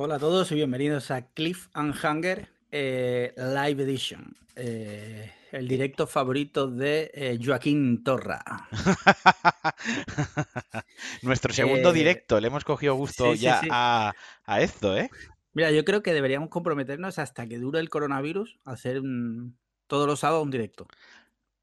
[0.00, 6.06] Hola a todos y bienvenidos a Cliff and Hanger eh, Live Edition, eh, el directo
[6.06, 8.40] favorito de eh, Joaquín Torra.
[11.22, 13.68] Nuestro segundo directo, le hemos cogido gusto sí, sí, ya sí.
[13.72, 14.14] A,
[14.44, 15.10] a esto, ¿eh?
[15.52, 19.58] Mira, yo creo que deberíamos comprometernos hasta que dure el coronavirus a hacer un-
[19.88, 20.86] todos los sábados un directo.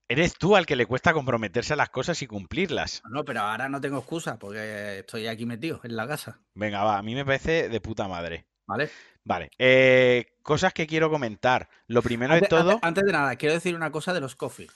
[0.07, 3.01] Eres tú al que le cuesta comprometerse a las cosas y cumplirlas.
[3.09, 6.97] No, pero ahora no tengo excusa porque estoy aquí metido en la casa, Venga, va,
[6.99, 8.45] a mí me parece de puta madre.
[8.67, 8.89] ¿vale?
[9.23, 11.69] Vale, eh, cosas que quiero comentar.
[11.87, 14.67] Lo primero de todo, antes- antes de nada, quiero decir una cosa de los coffee.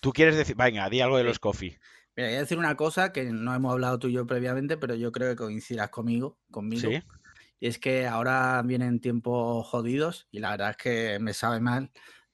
[0.00, 1.28] tú quieres decir, venga, di algo de Sí.
[1.28, 1.78] los coffee.
[2.16, 4.94] Mira, voy a decir una cosa que no hemos hablado tú y yo previamente, pero
[4.94, 6.88] yo creo que coincidirás conmigo, conmigo.
[6.88, 7.02] ¿Sí?
[7.60, 11.90] Y es que ahora vienen tiempos jodidos y la verdad es que me sabe mal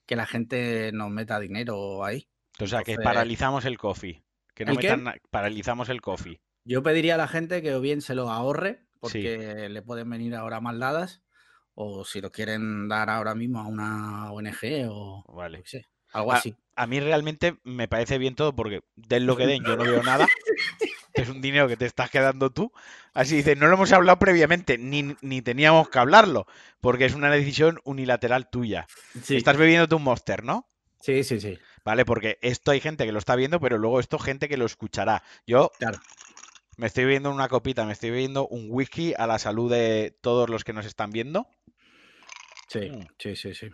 [0.06, 2.28] que la gente nos meta dinero ahí.
[2.60, 4.22] O sea, que Entonces- paralizamos el coffee.
[4.54, 6.40] Que no ¿El metan paralizamos el coffee.
[6.64, 10.34] Yo pediría a la gente que o bien se lo ahorre, porque le pueden venir
[10.34, 11.22] ahora mal dadas,
[11.74, 15.62] o si lo quieren dar ahora mismo a una ONG o Vale.
[15.66, 16.56] sé, algo Ah, así.
[16.74, 20.02] A mí realmente me parece bien todo porque den lo que den, yo no veo
[20.02, 20.26] nada.
[21.16, 22.72] Es un dinero que te estás quedando tú.
[23.14, 26.46] Así dices, no lo hemos hablado previamente, ni, ni teníamos que hablarlo,
[26.80, 28.86] porque es una decisión unilateral tuya.
[29.22, 30.68] Sí, Estás bebiéndote un Monster, ¿no?
[31.00, 32.04] sí, sí, sí, ¿Vale?
[32.04, 35.22] Porque esto hay gente que lo está viendo, pero luego esto gente que lo escuchará.
[35.46, 36.00] Yo claro.
[36.76, 40.50] me estoy bebiendo una copita, me estoy bebiendo un whisky a la salud de todos
[40.50, 41.46] los que nos están viendo.
[42.68, 43.06] Sí, Mm.
[43.18, 43.68] sí, sí, sí.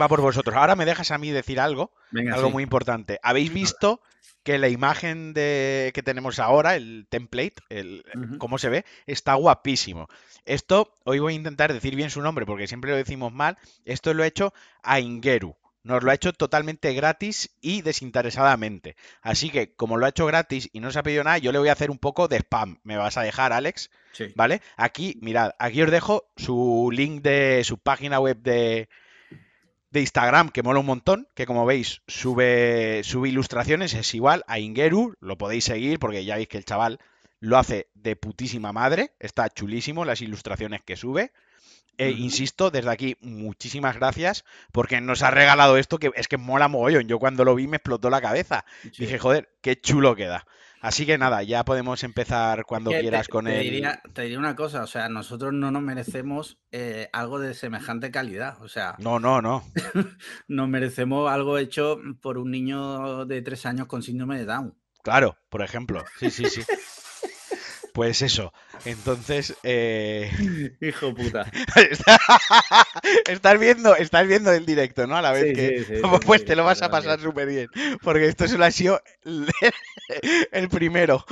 [0.00, 0.54] Va por vosotros.
[0.54, 1.94] Ahora me dejas a mí decir algo.
[2.10, 2.52] Venga, Algo sí.
[2.52, 3.18] muy importante.
[3.22, 4.02] ¿Habéis visto
[4.46, 8.04] que la imagen de que tenemos ahora, el template, el
[8.38, 10.06] cómo se ve, está guapísimo?
[10.44, 13.58] Esto, hoy voy a intentar decir bien su nombre porque siempre lo decimos mal.
[13.84, 15.56] Esto lo he hecho a Ingeru.
[15.82, 18.94] Nos lo ha hecho totalmente gratis y desinteresadamente.
[19.20, 21.58] Así que, como lo ha hecho gratis y no se ha pedido nada, yo le
[21.58, 22.78] voy a hacer un poco de spam.
[22.84, 23.90] ¿Me vas a dejar, Alex?
[24.12, 24.26] Sí.
[24.36, 24.62] ¿Vale?
[24.76, 28.88] Aquí, mirad, aquí os dejo su link de su página web de,
[29.90, 34.58] de Instagram, que mola un montón, que como veis, sube, sube ilustraciones, es igual a
[34.58, 36.98] Ingeru, lo podéis seguir porque ya veis que el chaval
[37.40, 41.32] lo hace de putísima madre, está chulísimo las ilustraciones que sube.
[41.98, 46.68] E insisto, desde aquí, muchísimas gracias porque nos ha regalado esto que es que mola
[46.68, 47.08] mogollón.
[47.08, 48.66] Yo cuando lo vi me explotó la cabeza.
[48.82, 48.90] Sí.
[48.98, 50.46] Dije, joder, qué chulo queda.
[50.80, 53.56] Así que nada, ya podemos empezar cuando te- quieras con te el.
[54.12, 58.60] Te diría una cosa, o sea, nosotros no nos merecemos eh, algo de semejante calidad.
[58.62, 59.64] O sea, No, no, no.
[60.48, 64.74] nos merecemos algo hecho por un niño de tres años con síndrome de Down.
[65.02, 66.04] Claro, por ejemplo.
[66.18, 66.62] Sí, sí, sí.
[67.96, 68.52] Pues eso.
[68.84, 70.30] Entonces, eh...
[70.82, 71.50] Hijo puta.
[73.26, 75.16] estás viendo, estás viendo el directo, ¿no?
[75.16, 75.78] A la vez Sí, que.
[75.78, 77.68] sí, sí, Pues te lo vas a pasar súper bien.
[78.02, 79.00] Porque esto solo ha sido
[80.52, 81.24] el, primero.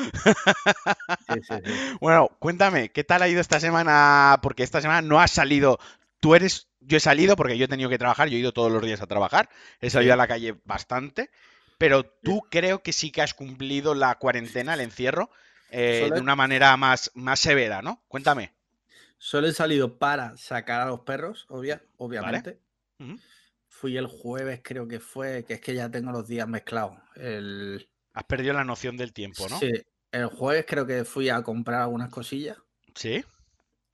[2.00, 4.38] Bueno, cuéntame, ¿qué tal ha ido esta semana?
[4.40, 5.78] Porque esta semana no has salido.
[6.18, 6.68] Tú eres.
[6.80, 9.02] Yo he salido porque yo he tenido que trabajar, yo he ido todos los días
[9.02, 9.50] a trabajar.
[9.82, 11.28] He salido a la calle bastante.
[11.76, 15.28] Pero tú creo que sí que has cumplido la cuarentena, el encierro,
[15.76, 18.02] eh, de una manera más, más severa, ¿no?
[18.06, 18.54] Cuéntame.
[19.18, 22.60] Solo he salido para sacar a los perros, obvia, obviamente.
[23.68, 26.96] Fui el jueves, creo que fue, que es que ya tengo los días mezclados.
[27.16, 29.58] El, Has perdido la noción del tiempo, ¿no?
[29.58, 29.72] sí,
[30.12, 32.56] el jueves creo que fui a comprar algunas cosillas.
[32.94, 33.24] Sí.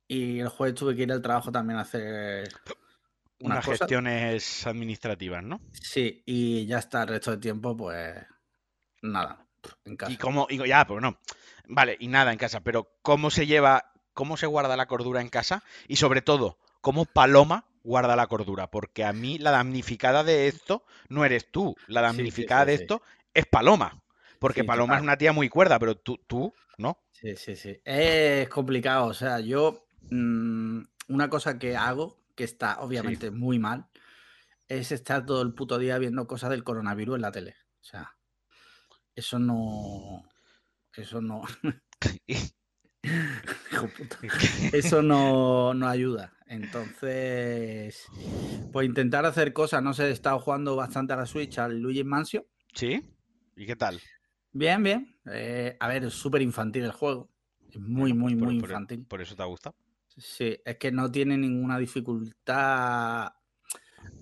[0.07, 2.49] Y el jueves tuve que ir al trabajo también a hacer
[3.41, 5.61] unas gestiones administrativas, ¿no?
[5.73, 8.17] Sí, y ya está, el resto del tiempo, pues
[9.01, 9.47] nada,
[9.85, 10.13] en casa.
[10.13, 11.19] Y cómo, y ya, pues no.
[11.67, 15.29] Vale, y nada en casa, pero ¿cómo se lleva, cómo se guarda la cordura en
[15.29, 15.63] casa?
[15.89, 18.71] Y sobre todo, ¿cómo Paloma guarda la cordura?
[18.71, 22.67] Porque a mí la damnificada de esto no eres tú, la Sí, sí, damnificada sí,
[22.69, 23.03] de esto
[23.35, 24.03] es Paloma.
[24.39, 26.99] Porque Paloma es una tía muy cuerda, pero tú, tú, ¿no?
[27.13, 27.79] Sí, sí, sí.
[27.85, 29.07] Es complicado.
[29.07, 33.87] O sea, yo mm, una cosa que hago, que está obviamente muy mal,
[34.67, 37.57] es estar todo el puto día viendo cosas del coronavirus en la tele.
[37.81, 38.17] O sea,
[39.15, 40.25] eso no.
[40.97, 41.43] Eso no.
[43.03, 44.19] Hijo puta.
[44.73, 46.33] Eso no, no ayuda.
[46.47, 48.07] Entonces,
[48.73, 49.83] pues intentar hacer cosas.
[49.83, 52.45] No sé, he estado jugando bastante a la Switch al Luigi Mansion.
[52.75, 53.09] ¿Sí?
[53.57, 54.01] ¿Y qué tal?
[54.53, 55.17] Bien, bien.
[55.27, 57.31] Eh, a ver, es súper infantil el juego.
[57.71, 59.07] Es muy, muy, Por- muy por- infantil.
[59.07, 59.77] Por eso te ha gustado.
[60.17, 63.33] Sí, es que no tiene ninguna dificultad.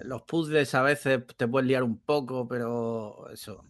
[0.01, 3.65] Los puzzles a veces te pueden liar un poco, pero eso.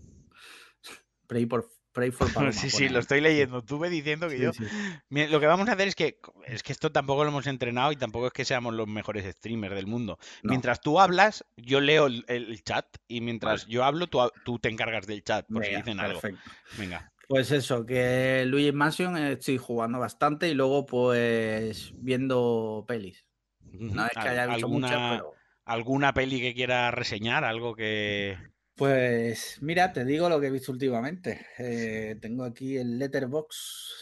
[1.29, 2.53] Pray, por, pray for Paloma.
[2.53, 3.63] Sí, sí, lo estoy leyendo.
[3.63, 4.65] Tú ve diciendo que Sí, yo sí.
[5.09, 7.93] Mira, Lo que vamos a hacer es que es que esto tampoco lo hemos entrenado
[7.93, 10.19] y tampoco es que seamos los mejores streamers del mundo.
[10.43, 10.51] No.
[10.51, 13.73] Mientras tú hablas, yo leo el, el chat y mientras Vale.
[13.73, 16.21] yo hablo, tú, tú te encargas del chat por si dicen algo.
[16.21, 16.51] perfecto.
[16.79, 17.13] Venga.
[17.29, 23.27] Pues eso, que Luigi Mansion estoy jugando bastante y luego pues viendo pelis.
[23.61, 25.35] No es que haya visto muchas, pero...
[25.67, 27.45] ¿Alguna peli que quiera reseñar?
[27.45, 28.39] ¿Algo que...?
[28.79, 31.49] Pues mira, te digo lo que he visto últimamente.
[31.59, 33.93] Eh, tengo aquí el Letterbox.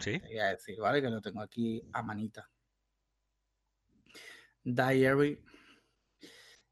[0.00, 0.20] ¿Sí?
[0.20, 1.02] Te voy a decir, ¿vale?
[1.02, 2.48] Que lo tengo aquí a manita.
[4.62, 5.42] Diary.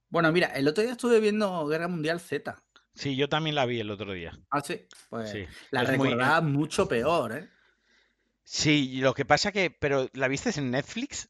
[0.09, 2.63] Bueno, mira, el otro día estuve viendo Guerra Mundial Z.
[2.95, 4.39] Sí, yo también la vi el otro día.
[4.51, 4.87] Ah, sí.
[5.11, 5.35] Pues
[5.73, 7.51] la recordaba mucho peor, ¿eh?
[8.45, 9.73] Sí, lo que pasa que.
[9.73, 11.29] ¿Pero la viste en Netflix?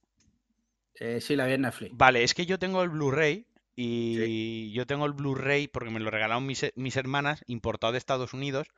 [0.96, 1.96] Eh, sí, la vi en Netflix.
[1.96, 6.10] Vale, es que yo tengo el Blu-ray y yo tengo el Blu-ray porque me lo
[6.10, 8.68] regalaron mis, hermanas, importado de Estados Unidos,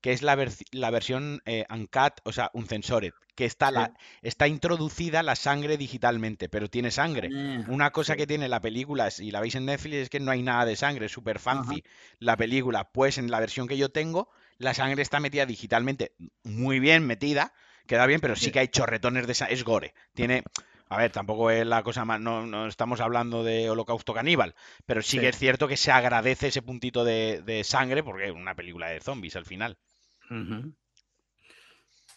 [0.00, 0.36] que es la,
[0.72, 5.76] la versión eh, uncut, o sea, un censored, que está, la, está introducida la sangre
[5.76, 7.30] digitalmente, pero tiene sangre.
[7.32, 10.32] Ah, Una cosa que tiene la película, si la veis en Netflix, es que no
[10.32, 11.84] hay nada de sangre, es súper fancy
[12.18, 12.90] la película.
[12.90, 14.28] Pues en la versión que yo tengo,
[14.58, 16.12] la sangre está metida digitalmente,
[16.42, 17.52] muy bien metida,
[17.86, 19.94] queda bien, pero sí que hay chorretones de sangre, es gore.
[20.14, 20.42] Tiene
[20.88, 24.54] a ver, tampoco es la cosa más, no, estamos hablando de holocausto caníbal,
[24.86, 28.54] pero sí, que es cierto que se agradece ese puntito de, sangre porque es una
[28.54, 29.76] película de zombies al final.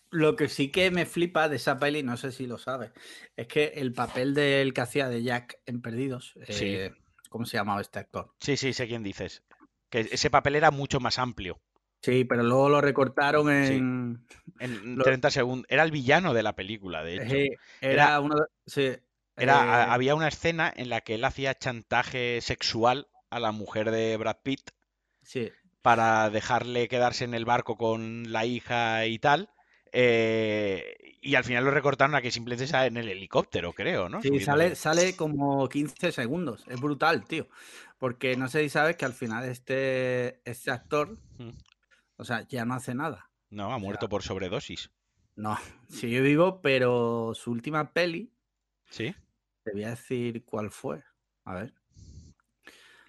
[0.09, 2.91] Lo que sí que me flipa de esa peli, no sé si lo sabes,
[3.35, 6.91] es que el papel del que hacía de Jack en Perdidos, eh,
[7.29, 8.33] ¿cómo se llamaba este actor?
[8.39, 9.44] Sí, sí, sé quién dices.
[9.89, 11.62] Que ese papel era mucho más amplio.
[12.01, 14.25] Sí, pero luego lo recortaron en...
[14.59, 15.68] En 30 segundos.
[15.69, 17.57] Era el villano de la película, de hecho.
[17.81, 18.36] era, uno
[19.38, 23.92] era, eh, Había una escena en la que él hacía chantaje sexual a la mujer
[23.92, 24.71] de Brad Pitt.
[25.24, 25.51] Sí.
[25.81, 29.50] Para dejarle quedarse en el barco con la hija y tal.
[29.92, 34.21] Eh, y al final lo recortaron a que simplemente sale en el helicóptero, creo, ¿no?
[34.21, 36.65] Sí, sale, sale como 15 segundos.
[36.68, 37.48] Es brutal, tío.
[37.98, 41.18] Porque no sé si sabes que al final este, este actor,
[42.21, 43.31] o sea, ya no hace nada.
[43.50, 44.91] No, ha muerto por sobredosis.
[45.35, 45.57] No,
[45.89, 48.31] sigue vivo, pero su última peli.
[48.91, 49.15] Sí.
[49.63, 51.03] Te voy a decir cuál fue.
[51.45, 51.73] A ver.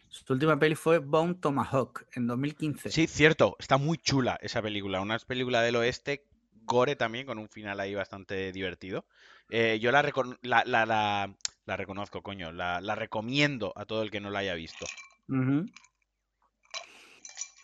[0.08, 2.90] Su última peli fue Bone Tomahawk en 2015.
[2.90, 3.54] Sí, cierto.
[3.58, 5.02] Está muy chula esa película.
[5.02, 6.24] Una película del oeste,
[6.64, 9.04] gore también, con un final ahí bastante divertido.
[9.50, 10.02] Eh, yo la,
[10.42, 12.50] la, reconozco, coño.
[12.50, 14.86] La, recomiendo a todo el que no la haya visto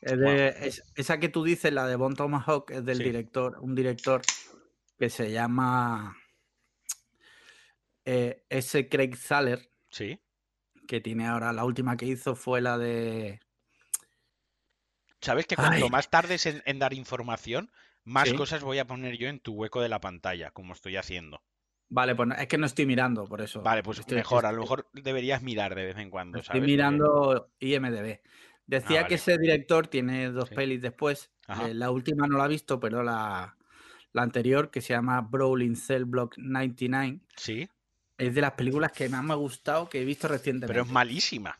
[0.02, 4.22] esa que tú dices, la de Bon Tomahawk, es del director, un director
[4.98, 6.16] que se llama
[8.04, 8.88] eh, S.
[8.88, 9.70] Craig Thaler.
[9.90, 10.18] Sí.
[10.86, 13.40] Que tiene ahora, la última que hizo fue la de.
[15.20, 17.70] ¿Sabes que cuanto más tardes en, dar información,
[18.04, 21.42] más cosas voy a poner yo en tu hueco de la pantalla, como estoy haciendo?
[21.90, 23.60] Vale, pues es que no estoy mirando, por eso.
[23.60, 26.38] Vale, pues estoy, mejor, a lo mejor deberías mirar de vez en cuando.
[26.38, 28.20] Estoy mirando IMDB.
[28.68, 31.30] Decía que ese director tiene dos pelis después.
[31.48, 33.56] Eh, la última no la he visto, pero la,
[34.12, 37.20] anterior, que se llama Brawling Cell Block 99.
[37.34, 37.66] Sí.
[38.18, 40.74] Es de las películas que más me ha gustado que he visto recientemente.
[40.74, 41.58] Pero es malísima.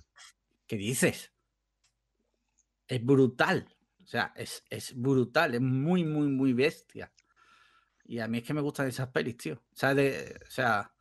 [0.66, 1.32] ¿Qué dices?
[2.86, 3.74] Es brutal.
[4.04, 4.62] O sea, es,
[4.94, 5.54] brutal.
[5.54, 7.10] Es muy, muy, muy bestia.
[8.04, 9.54] Y a mí es que me gustan esas pelis, tío.
[9.54, 10.92] O sea, de, o sea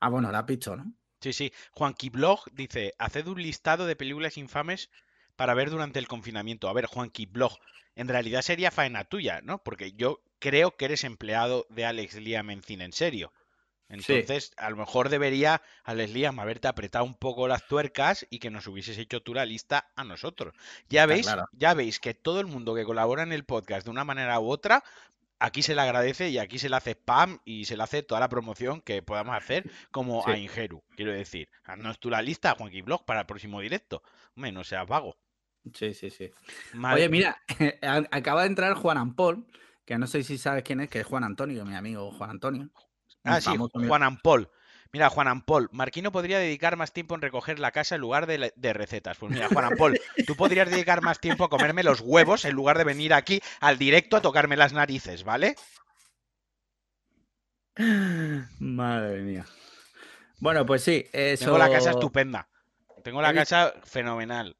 [0.00, 0.92] ah, bueno, la has visto, ¿no?
[1.18, 1.50] Sí, sí.
[1.72, 4.90] Juanqui Blog dice: Haced un listado de películas infames
[5.36, 6.68] para ver durante el confinamiento.
[6.68, 7.58] A ver, Juanqui, blog,
[7.94, 9.62] en realidad sería faena tuya, ¿no?
[9.62, 13.32] Porque yo creo que eres empleado de Alex Liam en cine en serio.
[13.88, 18.50] Entonces, a lo mejor debería Alex Liam haberte apretado un poco las tuercas y que
[18.50, 20.54] nos hubieses hecho tú la lista a nosotros.
[20.88, 24.04] Ya veis, ya veis que todo el mundo que colabora en el podcast de una
[24.04, 24.82] manera u otra,
[25.38, 28.20] aquí se le agradece y aquí se le hace spam y se le hace toda
[28.20, 30.82] la promoción que podamos hacer como a Ingeru.
[30.96, 34.02] Quiero decir, haznos tú la lista, Juanqui Blog, para el próximo directo.
[34.34, 35.16] Hombre, no seas vago.
[35.74, 36.30] Sí, sí, sí.
[36.92, 37.42] Oye, mira,
[38.10, 39.46] acaba de entrar Juan Ampol,
[39.84, 42.70] que no sé si sabes quién es, que es Juan Antonio, mi amigo Juan Antonio.
[43.24, 44.50] Ah, sí, Juan Ampol.
[44.92, 48.72] Mira, Juan Ampol, Marquino podría dedicar más tiempo en recoger la casa en lugar de,
[48.72, 49.18] recetas.
[49.18, 52.78] Pues mira, Juan Ampol, tú podrías dedicar más tiempo a comerme los huevos en lugar
[52.78, 55.56] de venir aquí al directo a tocarme las narices, ¿vale?
[58.58, 59.44] Madre mía.
[60.38, 61.46] Bueno, pues sí, eso...
[61.46, 62.48] Tengo la casa estupenda.
[63.02, 64.56] Tengo la casa fenomenal.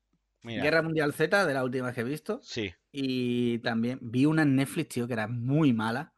[0.47, 2.41] Guerra Mundial Z, de la última que he visto.
[2.43, 2.73] Sí.
[2.93, 6.13] Y también vi una en Netflix, tío, que era muy mala,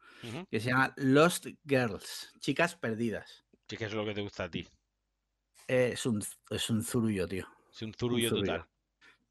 [0.49, 3.45] que se llama Lost Girls, Chicas Perdidas.
[3.67, 4.67] Sí, que es lo que te gusta a ti.
[5.67, 7.47] es, un, es un zurullo, tío.
[7.71, 8.65] Es un zurullo, total.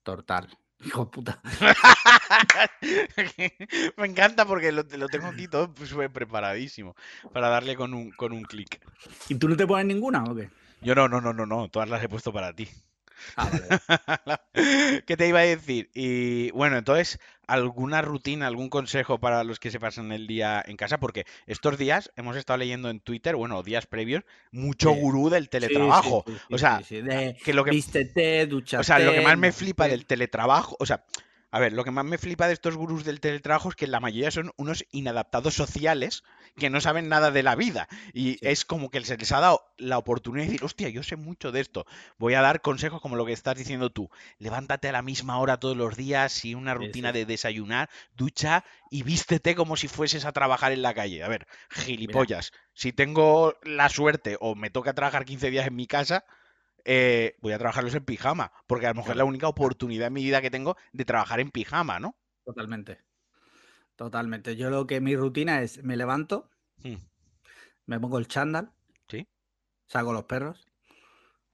[0.02, 0.58] Total.
[0.84, 1.42] Hijo de puta.
[3.96, 6.94] Me encanta porque lo, tengo aquí todo súper preparadísimo
[7.32, 8.80] para darle con un, con un clic.
[9.28, 10.50] ¿Y tú no te pones ninguna o qué?
[10.80, 11.68] Yo no, no, no, no, no.
[11.68, 12.68] Todas las he puesto para ti.
[13.36, 15.02] Ah, vale.
[15.06, 15.90] ¿Qué te iba a decir?
[15.94, 20.76] Y bueno, entonces, ¿alguna rutina, algún consejo para los que se pasan el día en
[20.76, 20.98] casa?
[20.98, 25.00] Porque estos días hemos estado leyendo en Twitter, bueno, días previos, mucho Sí.
[25.00, 26.24] gurú del teletrabajo.
[26.26, 28.80] sí, sí, O sea, de que lo que, vístete, duchate.
[28.80, 29.90] o sea, lo que más me flipa qué.
[29.92, 31.04] del teletrabajo, o sea,
[31.50, 34.00] a ver, lo que más me flipa de estos gurús del teletrabajo es que la
[34.00, 36.22] mayoría son unos inadaptados sociales
[36.56, 37.88] que no saben nada de la vida.
[38.12, 38.38] Y Sí.
[38.42, 41.50] es como que se les ha dado la oportunidad de decir, hostia, yo sé mucho
[41.52, 41.86] de esto.
[42.18, 44.10] Voy a dar consejos como lo que estás diciendo tú.
[44.38, 47.18] Levántate a la misma hora todos los días y una rutina sí.
[47.18, 51.22] de desayunar, ducha y vístete como si fueses a trabajar en la calle.
[51.22, 51.46] A ver,
[52.06, 52.52] Mira, gilipollas.
[52.74, 56.24] Si tengo la suerte o me toca trabajar 15 días en mi casa,
[56.84, 60.12] eh, voy a trabajarlos en pijama, porque a lo mejor es la única oportunidad en
[60.14, 62.16] mi vida que tengo de trabajar en pijama, ¿no?
[62.44, 62.98] totalmente.
[63.96, 64.56] Totalmente.
[64.56, 66.50] Yo lo que mi rutina es, me levanto,
[66.82, 66.94] Hmm,
[67.86, 68.72] me pongo el chándal,
[69.08, 69.26] Sí.
[69.88, 70.66] saco los perros,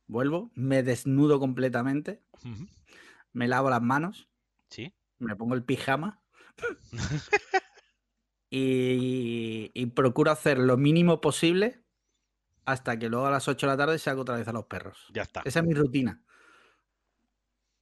[0.06, 2.22] vuelvo, me desnudo completamente,
[3.32, 4.28] me lavo las manos,
[4.70, 4.92] Sí.
[5.18, 6.22] me pongo el pijama
[8.50, 11.83] y, y procuro hacer lo mínimo posible
[12.64, 15.06] hasta que luego a las 8 de la tarde saco otra vez a los perros.
[15.12, 15.42] Ya está.
[15.44, 16.20] Esa es mi rutina.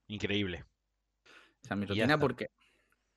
[0.09, 0.65] Increíble.
[1.62, 2.49] Esa es mi rutina porque,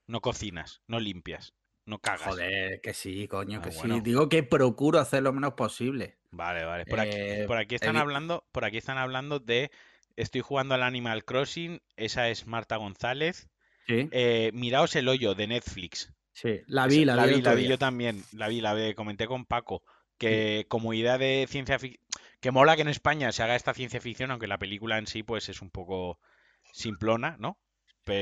[0.07, 1.53] No cocinas, no limpias,
[1.85, 2.21] no cagas.
[2.29, 3.99] joder, que sí, coño, Ah, que sí.
[4.01, 6.17] Digo que procuro hacer lo menos posible.
[6.31, 6.85] Vale, vale.
[6.85, 9.71] Por aquí, Eh, por aquí están hablando, por aquí están hablando de
[10.15, 13.49] estoy jugando al Animal Crossing, esa es Marta González.
[13.87, 16.13] Sí, Eh, miraos el hoyo de Netflix.
[16.33, 19.25] sí, la vi, la vi el la vi yo también, la vi, la vi, comenté
[19.27, 19.83] con Paco,
[20.17, 22.03] que como idea de ciencia ficción,
[22.41, 25.23] que mola que en España se haga esta ciencia ficción, aunque la película en sí
[25.23, 26.19] pues es un poco
[26.73, 27.59] simplona, ¿no?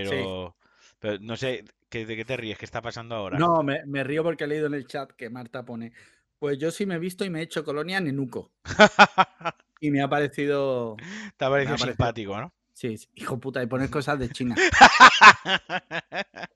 [0.03, 0.15] sí.
[0.21, 0.55] Pero,
[0.99, 2.57] pero no sé, ¿qué- ¿de qué te ríes?
[2.57, 3.45] ¿Qué está pasando ahora?
[3.45, 5.91] No, me, me río porque he leído en el chat que Marta pone,
[6.39, 8.51] pues yo sí me he visto y me he hecho colonia Nenuco.
[9.79, 10.95] Y me ha parecido,
[11.37, 12.53] Te ha parecido simpático, ¿no?
[12.73, 14.63] sí, sí, hijo puta, y pones cosas de China.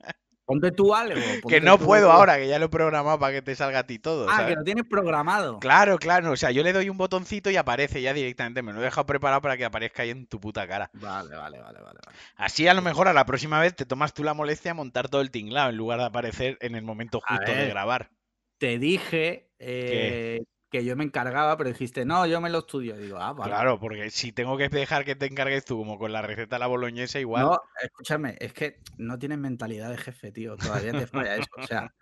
[0.48, 1.14] Ponte tú algo,
[1.48, 1.86] Que ponte no tú...
[1.86, 4.46] puedo ahora, que ya lo he programado para que te salga a ti todo, Ah,
[4.48, 5.60] que lo tienes programado.
[5.60, 8.80] Claro, claro, o sea, yo le doy un botoncito y aparece ya directamente, me lo
[8.80, 10.90] he dejado preparado para que aparezca ahí en tu puta cara.
[10.94, 12.00] Vale, vale, vale, vale.
[12.38, 15.10] Así a lo mejor a la próxima vez te tomas tú la molestia de montar
[15.10, 18.10] todo el tinglado en lugar de aparecer en el momento A justo de grabar.
[18.58, 20.44] te dije Que, eh,
[20.78, 22.96] que yo me encargaba, pero dijiste, no, yo me lo estudio.
[22.98, 23.52] Digo, ah, vale.
[23.52, 26.60] claro, porque si tengo que dejar que te encargues tú como con la receta de
[26.60, 27.46] la boloñesa, igual.
[27.46, 30.56] No, escúchame, es que no tienes mentalidad de jefe, tío.
[30.56, 31.50] Todavía te falla eso.
[31.58, 31.94] O sea,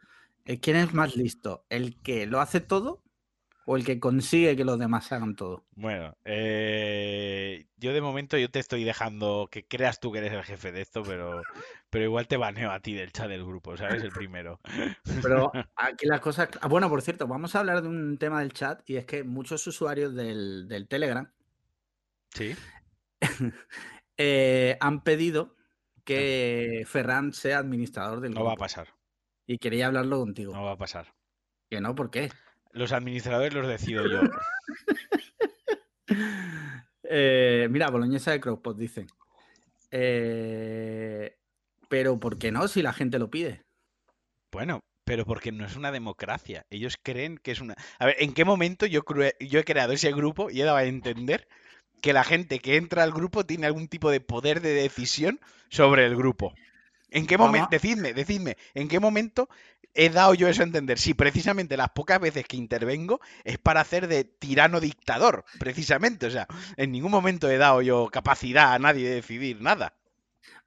[0.62, 1.66] ¿quién es más listo?
[1.70, 3.05] ¿El que lo hace todo
[3.66, 5.66] o el que consigue que los demás hagan todo?
[5.76, 10.44] Bueno, eh, yo de momento yo te estoy dejando que creas tú que eres el
[10.44, 11.42] jefe de esto, pero,
[11.90, 14.04] pero igual te baneo a ti del chat del grupo, ¿sabes?
[14.04, 14.60] El primero.
[15.22, 16.50] Pero aquí las cosas...
[16.62, 19.24] ah, bueno, por cierto, vamos a hablar de un tema del chat y es que
[19.24, 21.32] muchos usuarios del, del Telegram
[22.34, 22.54] Sí.
[24.18, 25.56] eh, han pedido
[26.04, 28.90] que Ferran sea administrador del No va a grupo pasar,
[29.48, 30.54] y quería hablarlo contigo.
[30.54, 31.16] no va a pasar.
[31.70, 32.30] Que no, ¿por qué?
[32.76, 34.22] Los administradores los decido yo.
[37.08, 39.06] Eh, mira, Boloñesa de Crowpot dicen.
[39.92, 41.38] Eh,
[41.88, 42.68] pero ¿por qué no?
[42.68, 43.62] Si la gente lo pide.
[44.52, 46.66] Bueno, pero porque no es una democracia.
[46.72, 47.76] Ellos creen que es una...
[48.00, 49.04] A ver, ¿en qué momento yo,
[49.40, 51.48] yo he creado ese grupo y he dado a entender
[52.02, 55.40] que la gente que entra al grupo tiene algún tipo de poder de decisión
[55.70, 56.56] sobre el grupo?
[57.16, 57.70] ¿En qué momento?
[57.72, 59.48] Decidme, decidme, ¿en qué momento
[59.96, 61.00] he dado yo eso a entender?
[61.00, 66.28] Si precisamente las pocas veces que intervengo es para hacer de tirano dictador, precisamente.
[66.28, 66.48] O sea,
[66.78, 69.94] en ningún momento he dado yo capacidad a nadie de decidir nada.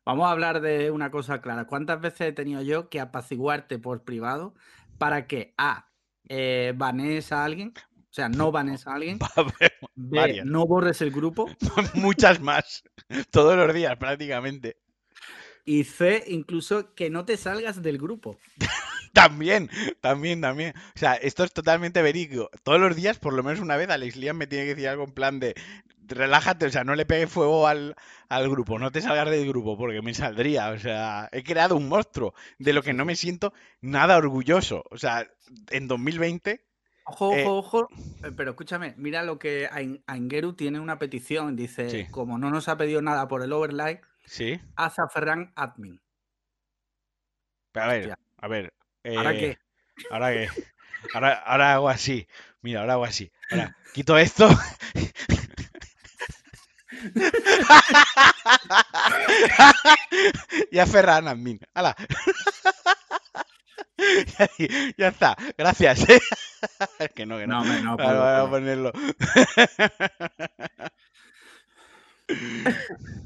[0.04, 1.66] vamos a hablar de una cosa clara.
[1.66, 4.54] ¿Cuántas veces he tenido yo que apaciguarte por privado
[4.96, 5.90] para que A,
[6.28, 7.74] eh, banees a alguien?
[8.10, 9.18] O sea, no banees a alguien.
[9.94, 11.46] B, no borres el grupo.
[11.94, 12.82] Muchas más.
[13.30, 14.78] Todos los días prácticamente.
[15.64, 18.38] Y C, incluso que no te salgas del grupo.
[19.12, 20.74] También, también, también.
[20.94, 22.50] O sea, esto es totalmente verídico.
[22.62, 25.04] Todos los días, por lo menos una vez, Alex Liam me tiene que decir algo
[25.04, 25.54] en plan de
[26.06, 27.94] relájate, o sea, no le pegues fuego al,
[28.30, 30.70] al grupo, no te salgas del grupo, porque me saldría.
[30.70, 34.84] O sea, he creado un monstruo de lo que no me siento nada orgulloso.
[34.90, 35.26] O sea,
[35.70, 36.64] en 2020,
[37.04, 37.88] Ojo, eh, ojo, ojo.
[38.22, 41.56] eh, Pero escúchame, mira lo que Ain- Aingeru tiene una petición.
[41.56, 44.60] Dice, sí, como no nos ha pedido nada por el overlay, sí.
[44.76, 46.00] haz a Ferran admin.
[47.72, 48.72] Pero a ver, Hostia, a ver.
[49.16, 49.58] ¿Ahora eh, qué?
[50.10, 50.48] ahora que.
[51.14, 52.26] Ahora, ahora hago así.
[52.60, 53.30] Mira, ahora hago así.
[53.50, 54.48] Ahora quito esto.
[60.72, 61.60] ya Ferran admin.
[61.74, 61.94] ¡Hala!
[63.98, 64.48] ya,
[64.98, 65.36] ya está.
[65.56, 66.08] Gracias.
[66.08, 66.20] ¿eh?
[67.14, 67.64] que no, que no.
[67.64, 68.92] No, puedo, vale, voy a ponerlo.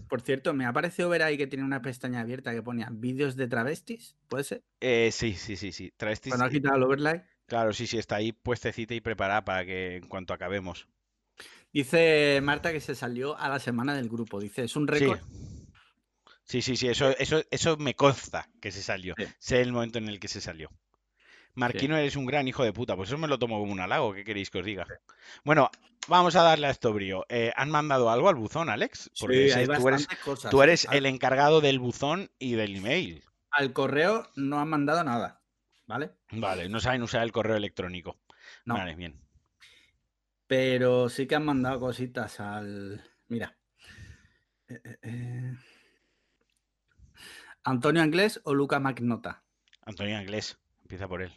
[0.09, 3.37] Por cierto, me ha parecido ver ahí que tiene una pestaña abierta que ponía vídeos
[3.37, 4.65] de travestis, ¿puede ser?
[4.81, 5.93] Eh, sí, sí, sí, sí.
[5.97, 6.33] Travestis.
[6.33, 7.23] Cuando has quitado el overlay.
[7.47, 10.89] Claro, sí, sí, está ahí puestecita y preparada para que en cuanto acabemos.
[11.73, 14.41] Dice Marta que se salió a la semana del grupo.
[14.41, 15.21] Dice, es un récord.
[16.45, 19.15] Sí, sí, sí, eso, eso, eso me consta que se salió.
[19.17, 19.25] Sí.
[19.39, 20.71] Sé el momento en el que se salió.
[21.55, 22.97] Marquino, eres un gran hijo de puta.
[22.97, 24.15] Pues eso me lo tomo como un halago.
[24.15, 24.87] ¿Qué queréis que os diga?
[25.45, 25.71] Bueno,
[26.09, 27.27] vamos a darle a esto brío.
[27.29, 29.11] Eh, ¿Han mandado algo al buzón, Alex?
[29.21, 30.51] Porque Sí, hay tú eres, cosas.
[30.51, 33.25] tú eres el encargado del buzón y del email.
[33.51, 35.43] Al correo no han mandado nada,
[35.87, 36.13] ¿vale?
[36.31, 38.19] Vale, no saben usar el correo electrónico.
[38.65, 38.75] No.
[38.75, 39.21] Vale, bien.
[40.47, 43.03] Pero sí que han mandado cositas al.
[43.29, 43.57] Mira.
[44.69, 45.53] Eh, eh.
[47.65, 49.45] ¿Antonio Anglés o Luca Magnota?
[49.85, 51.33] Antonio Anglés, empieza por él.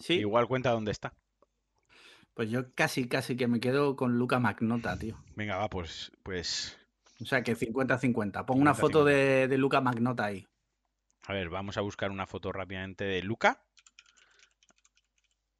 [0.00, 1.14] Sí, Igual cuenta dónde está.
[2.34, 5.22] pues yo casi, casi que me quedo con Luca Magnota, tío.
[5.36, 6.76] Venga, va, pues, pues.
[7.20, 8.46] O sea que 50-50.
[8.46, 8.76] Pongo una 50-50.
[8.80, 10.46] foto de, de Luca Magnota ahí.
[11.26, 13.62] A ver, vamos a buscar una foto rápidamente de Luca.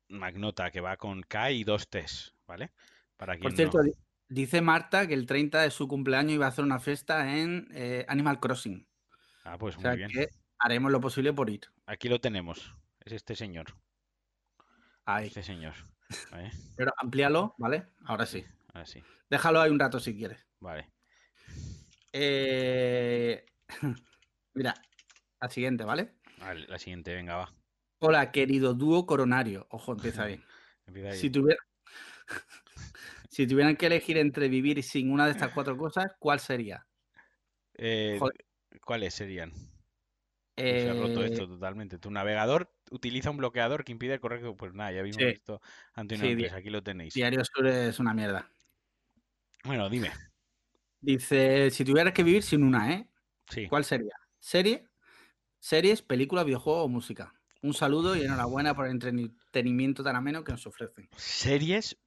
[0.08, 2.72] Magnota, que va con K y dos T's, ¿vale?
[3.16, 3.92] Para Por cierto, no-
[4.28, 8.04] dice Marta que el 30 de su cumpleaños iba a hacer una fiesta en eh,
[8.08, 8.86] Animal Crossing.
[9.44, 10.10] Ah, pues O sea muy bien.
[10.10, 10.28] que
[10.58, 11.60] haremos lo posible por ir.
[11.86, 12.74] Aquí lo tenemos.
[13.04, 13.66] Es este señor.
[15.16, 15.28] Ahí.
[15.28, 15.74] Este señor.
[16.76, 17.86] Pero amplíalo, ¿vale?
[18.04, 18.44] Ahora sí.
[18.72, 19.02] Ahora sí.
[19.28, 20.46] Déjalo ahí un rato si quieres.
[20.60, 20.90] Vale.
[22.12, 23.44] Eh,
[24.54, 24.74] Mira,
[25.40, 26.14] la siguiente, ¿vale?
[26.38, 27.54] Vale, la siguiente, venga, va.
[28.00, 29.66] Hola, querido dúo coronario.
[29.70, 30.44] Ojo, empieza bien.
[30.86, 31.60] Empieza Si, tuviera...
[33.30, 36.86] si tuvieran que elegir entre vivir sin una de estas cuatro cosas, ¿cuál sería?
[37.74, 38.18] Eh.
[38.84, 39.52] ¿Cuáles serían?
[40.56, 41.98] Se ha roto Eh, esto totalmente.
[41.98, 44.56] Tu navegador utiliza un bloqueador que impide el correcto.
[44.56, 45.24] Pues nada, ya vimos Sí.
[45.24, 47.14] esto Sí, Andrés, di- aquí lo tenéis.
[47.14, 48.50] Diario Sur es una mierda.
[49.64, 50.10] Bueno, dime.
[51.00, 53.08] Dice, si tuvieras que vivir sin una, ¿eh?
[53.48, 53.66] Sí.
[53.68, 54.12] ¿Cuál sería?
[54.38, 54.86] ¿Serie?
[55.58, 57.34] ¿Series, película, videojuego o música?
[57.62, 61.08] Un saludo y enhorabuena por el entretenimiento tan ameno que nos ofrecen.
[61.16, 61.98] Series,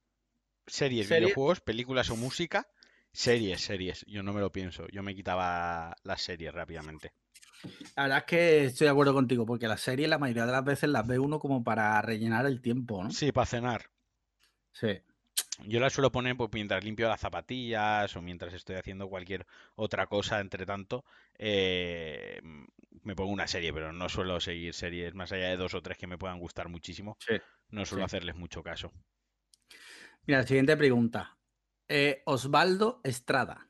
[0.66, 2.68] series, Serie- videojuegos, películas o música.
[3.12, 4.04] Series, series.
[4.08, 4.88] Yo no me lo pienso.
[4.88, 7.12] Yo me quitaba las series rápidamente.
[7.96, 10.64] La verdad es que estoy de acuerdo contigo, porque las series la mayoría de las
[10.64, 13.10] veces las ve uno como para rellenar el tiempo, ¿no?
[13.10, 13.90] Sí, para cenar.
[14.72, 15.00] Sí.
[15.66, 19.46] Yo las suelo poner pues, mientras limpio las zapatillas o mientras estoy haciendo cualquier
[19.76, 21.04] otra cosa, entre tanto,
[21.38, 22.40] eh,
[23.02, 25.96] me pongo una serie, pero no suelo seguir series más allá de dos o tres
[25.96, 27.16] que me puedan gustar muchísimo.
[27.20, 27.34] Sí.
[27.68, 28.06] No suelo Sí.
[28.06, 28.90] hacerles mucho caso.
[30.26, 31.36] Mira, siguiente pregunta.
[31.88, 33.68] Eh, Osvaldo Estrada.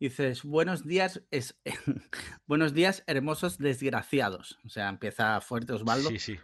[0.00, 1.58] Dices, buenos días, es...
[2.46, 4.60] buenos días, hermosos desgraciados.
[4.64, 6.10] O sea, empieza fuerte Osvaldo.
[6.10, 6.38] Sí, sí.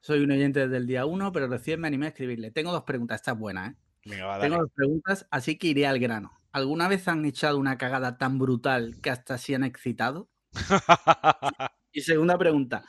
[0.00, 2.50] Soy un oyente desde el día uno, pero recién me animé a escribirle.
[2.50, 3.74] Tengo dos preguntas, esta es buena, ¿eh?
[4.04, 6.40] Venga, va, Tengo dos preguntas, así que iré al grano.
[6.50, 10.28] ¿Alguna vez han echado una cagada tan brutal que hasta se han excitado?
[11.92, 12.84] Y segunda pregunta,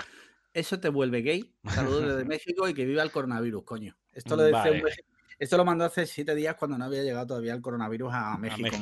[0.53, 1.55] ¿eso te vuelve gay?
[1.63, 3.97] Saludos desde México y que viva el coronavirus, coño.
[4.11, 4.95] Esto lo, decía un Vale.
[5.39, 8.75] Esto lo mandó hace siete días cuando no había llegado todavía el coronavirus a México.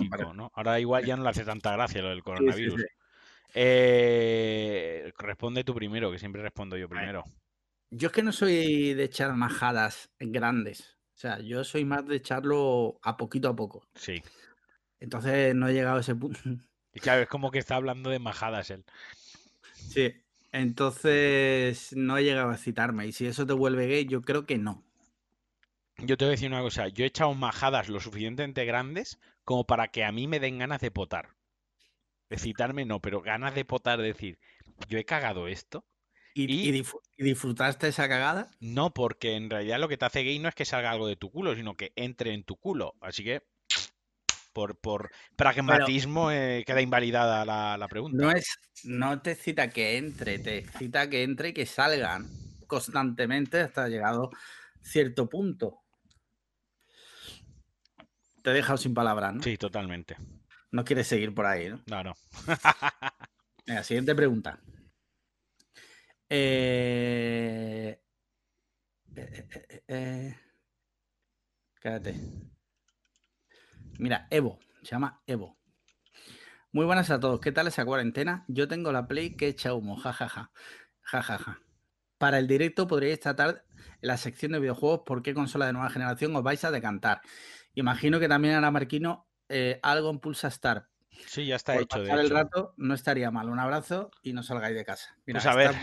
[0.53, 2.81] Ahora igual ya no le hace tanta gracia lo del Sí, sí, coronavirus.
[2.81, 2.87] sí.
[3.57, 7.23] Eh, responde tú primero, que siempre respondo yo primero.
[7.89, 10.97] Yo es que no soy de echar majadas grandes.
[11.15, 13.87] O sea, yo soy más de echarlo a poquito a poco.
[13.95, 14.21] Sí.
[14.99, 16.39] Entonces no he llegado a ese punto.
[16.93, 18.85] Y claro, es como que está hablando de majadas él.
[19.73, 20.13] Sí.
[20.53, 23.05] Entonces no he llegado a citarme.
[23.05, 24.84] Y si eso te vuelve gay, yo creo que no.
[25.99, 29.65] Yo te voy a decir una cosa, yo he echado majadas lo suficientemente grandes como
[29.65, 31.35] para que a mí me den ganas de potar.
[32.29, 34.39] De citarme no, pero ganas de potar, decir,
[34.89, 35.85] yo he cagado esto.
[36.33, 36.83] ¿Y,
[37.17, 38.51] disfrutaste esa cagada?
[38.59, 41.15] No, porque en realidad lo que te hace gay no es que salga algo de
[41.15, 42.95] tu culo, sino que entre en tu culo.
[42.99, 43.43] Así que,
[44.51, 48.17] por, por pragmatismo, eh, queda invalidada la, la pregunta.
[48.21, 48.47] No es,
[48.83, 52.27] no te cita que entre, te cita que entre y que salgan
[52.67, 54.29] constantemente hasta llegado
[54.81, 55.84] cierto punto.
[58.45, 59.41] Te he dejado sin palabras, ¿no?
[59.41, 60.17] Sí, totalmente.
[60.69, 61.81] No quieres seguir por ahí, ¿no?
[61.87, 62.13] No, no.
[63.65, 64.59] Venga, siguiente pregunta.
[66.29, 67.99] Eh,
[69.15, 70.39] eh, eh, eh.
[71.81, 72.13] Cállate.
[73.97, 75.57] Mira, Evo, se llama Evo.
[76.71, 77.39] Muy buenas a todos.
[77.39, 78.45] ¿Qué tal esa cuarentena?
[78.47, 80.51] Yo tengo la Play que echa humo, jajaja.
[81.01, 81.61] Jajaja.
[82.19, 83.65] Para el directo podríais tratar
[84.01, 87.21] la sección de videojuegos por qué consola de nueva generación os vais a decantar.
[87.75, 90.87] Imagino que también hará Marquino eh, algo en Pulsa Star.
[91.27, 92.33] Sí, ya está Por hecho, de el hecho.
[92.33, 93.49] rato no estaría mal.
[93.49, 95.15] Un abrazo y no salgáis de casa.
[95.25, 95.73] Mira, Pues a ver.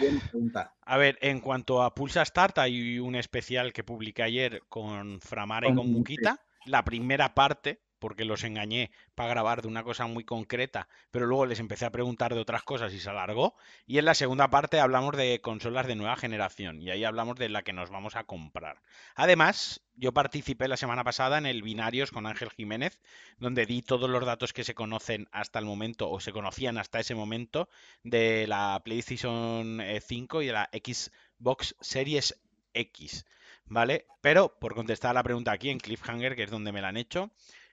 [0.82, 5.68] A ver, en cuanto a Pulsa Start, hay un especial que publiqué ayer con Framara
[5.68, 6.38] y con Muquita.
[6.66, 11.46] La primera parte, porque los engañé para grabar de una cosa muy concreta, pero luego
[11.46, 13.54] les empecé a preguntar de otras cosas y se alargó.
[13.86, 17.48] Y en la segunda parte hablamos de consolas de nueva generación y ahí hablamos de
[17.48, 18.82] la que nos vamos a comprar.
[19.14, 22.98] Además, yo participé la semana pasada en el Binarios con Ángel Jiménez,
[23.38, 26.98] donde di todos los datos que se conocen hasta el momento o se conocían hasta
[26.98, 27.68] ese momento
[28.02, 32.36] de la PlayStation 5 eh, y de la Xbox Series
[32.74, 33.26] X.
[33.66, 34.06] ¿Vale?
[34.20, 36.96] Pero por contestar a la pregunta aquí en Cliffhanger, que es donde me la han
[36.96, 37.30] hecho,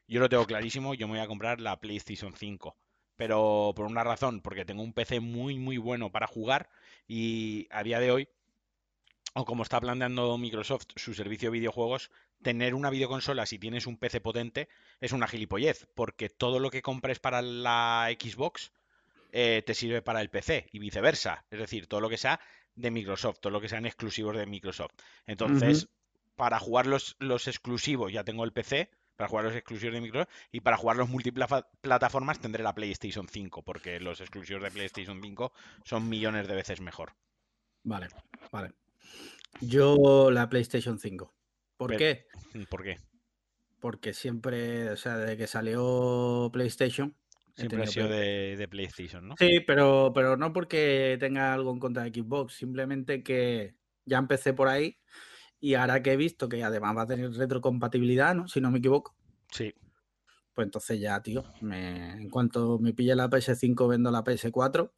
[0.10, 2.76] yo lo tengo clarísimo, yo me voy a comprar la PlayStation 5.
[3.16, 6.70] Pero por una razón, porque tengo un PC muy, muy bueno para jugar
[7.08, 8.30] y a día de hoy,
[9.34, 12.10] o como está planteando Microsoft su servicio de videojuegos,
[12.42, 14.68] tener una videoconsola si tienes un PC potente
[15.00, 18.72] es una gilipollez, porque todo lo que compres para la Xbox
[19.32, 21.46] eh, te sirve para el PC y viceversa.
[21.52, 22.40] Es decir, todo lo que sea
[22.76, 24.94] de Microsoft, todo lo que sean exclusivos de Microsoft.
[25.28, 25.90] Entonces,
[26.36, 28.90] para jugar los, los, exclusivos ya tengo el PC,
[29.20, 33.64] para jugar los exclusivos de Microsoft, y para jugar los multiplataformas tendré la PlayStation 5,
[33.64, 35.52] porque los exclusivos de PlayStation 5
[35.84, 37.12] son millones de veces mejor.
[37.84, 38.08] Vale,
[38.50, 38.72] vale.
[39.60, 41.34] Yo la PlayStation 5.
[41.76, 42.28] ¿Por qué?
[42.70, 42.98] ¿Por qué?
[43.82, 47.14] Porque siempre, o sea, desde que salió PlayStation,
[47.56, 49.36] Siempre ha sido de, PlayStation, ¿no?
[49.38, 54.54] Sí, pero, pero no porque tenga algo en contra de Xbox, simplemente que ya empecé
[54.54, 54.98] por ahí
[55.60, 58.48] y ahora que he visto que además va a tener retrocompatibilidad, ¿no?
[58.48, 59.16] Si no me equivoco.
[59.52, 59.74] Sí.
[60.54, 64.92] Pues entonces ya, tío, en cuanto me pille la PS5 vendo la PS4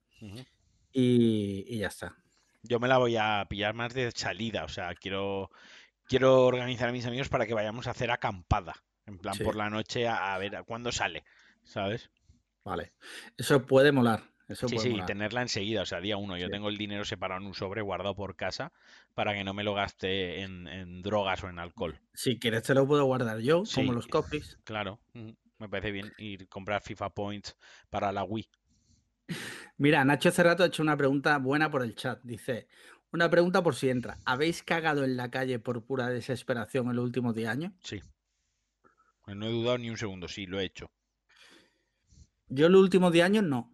[0.92, 2.16] y, y ya está.
[2.64, 5.52] Yo me la voy a pillar más de salida, o sea, quiero,
[6.06, 9.70] quiero organizar a mis amigos para que vayamos a hacer acampada, en plan por la
[9.70, 11.24] noche a, a ver cuándo sale,
[11.64, 12.10] ¿sabes?
[12.64, 12.94] Vale.
[13.38, 14.31] Eso puede molar.
[14.52, 16.38] Eso sí, sí, tenerla enseguida, o sea, día uno.
[16.38, 18.72] Yo tengo el dinero separado en un sobre guardado por casa
[19.14, 22.00] para que no me lo gaste en, drogas o en alcohol.
[22.14, 24.58] Si quieres te lo puedo guardar yo, como los copies.
[24.64, 27.58] Claro, me parece bien ir comprar FIFA Points
[27.90, 28.50] para la Wii.
[29.78, 32.20] Mira, Nacho hace rato ha hecho una pregunta buena por el chat.
[32.24, 32.68] Dice,
[33.12, 34.18] una pregunta por si entra.
[34.26, 37.74] ¿Habéis cagado en la calle por pura desesperación en los últimos 10 años?
[37.82, 38.02] Sí.
[39.28, 40.92] No he dudado ni un segundo, sí, lo he hecho.
[42.48, 43.71] Yo los últimos 10 años no,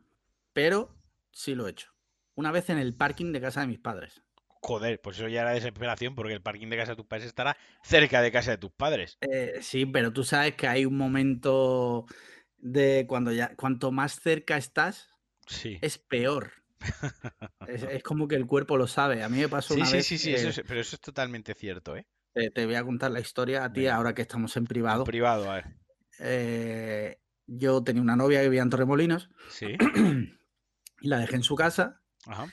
[0.57, 0.89] pero
[1.31, 1.93] sí lo he hecho.
[2.33, 4.23] Una vez en el parking de casa de mis padres.
[4.47, 7.55] Joder, pues eso ya era desesperación porque el parking de casa de tus padres estará
[7.83, 9.19] cerca de casa de tus padres.
[9.21, 12.07] Eh, sí, pero tú sabes que hay un momento
[12.57, 15.11] de cuando ya, cuanto más cerca estás,
[15.45, 15.77] sí.
[15.83, 16.53] es peor.
[17.67, 19.21] es, como que el cuerpo lo sabe.
[19.21, 20.07] A mí me pasó una sí, vez.
[20.07, 22.07] Sí, sí, sí, pero eso es totalmente cierto, ¿eh?
[22.33, 25.01] Te, voy a contar la historia a ti ahora que estamos en privado.
[25.01, 25.65] En privado, a ver.
[26.17, 29.29] Eh, yo tenía una novia que vivía en Torremolinos.
[29.51, 29.77] Sí.
[31.01, 32.01] y la dejé en su casa.
[32.25, 32.47] Ajá.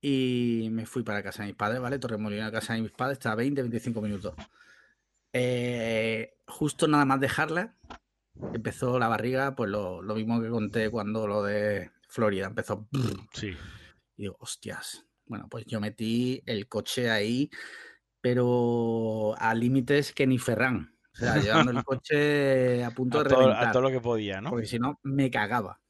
[0.00, 1.98] Y me fui para casa de mis padres, ¿vale?
[1.98, 4.34] Torremolinos, casa de mis padres, está a 20, 25 minutos.
[5.32, 7.74] Eh, justo nada más dejarla,
[8.52, 12.86] empezó la barriga, pues lo, mismo que conté cuando lo de Florida empezó.
[13.32, 13.56] Sí.
[14.16, 15.06] Y digo, hostias.
[15.26, 17.50] Bueno, pues yo metí el coche ahí,
[18.20, 20.94] pero a límites que ni Ferran.
[21.14, 23.68] O sea, llevando el coche a punto de reventar.
[23.68, 24.50] A todo lo que podía, ¿no?
[24.50, 25.80] Porque si no, me cagaba.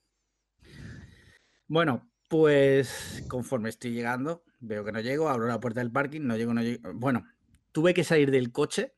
[1.74, 6.37] Bueno, pues conforme estoy llegando, veo que no llego, abro la puerta del parking, no
[6.37, 6.94] llego, no llego.
[6.94, 7.26] Bueno,
[7.72, 8.94] tuve que salir del coche,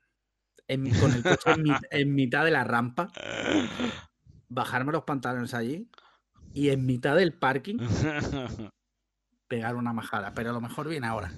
[0.69, 1.53] con el coche
[1.91, 3.11] en, mitad de la rampa,
[4.51, 5.89] bajarme los pantalones allí
[6.53, 7.79] y en mitad del parking
[9.49, 11.33] pegar una majada, pero a lo mejor viene ahora.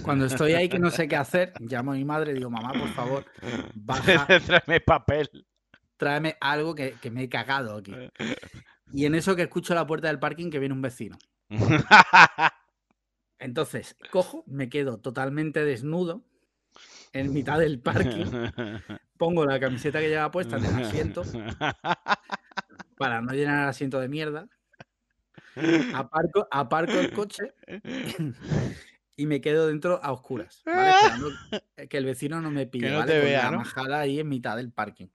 [0.00, 2.72] Cuando estoy ahí que no sé qué hacer, llamo a mi madre y digo, mamá,
[2.72, 3.26] por favor,
[3.74, 4.26] baja.
[4.46, 5.28] tráeme papel.
[5.98, 7.92] Tráeme algo que, me he cagado aquí.
[8.92, 11.18] Y en eso que escucho la puerta del parking que viene un vecino.
[13.38, 16.24] Entonces, cojo, me quedo totalmente desnudo
[17.12, 18.26] en mitad del parking,
[19.16, 21.22] pongo la camiseta que lleva puesta en el asiento
[22.98, 24.48] para no llenar el asiento de mierda
[25.94, 27.52] Aparco, aparco el coche
[29.16, 31.30] y me quedo dentro a oscuras, esperando
[31.88, 34.70] que el vecino no me pille, no Te vea, la majada ahí en mitad del
[34.70, 35.08] parking.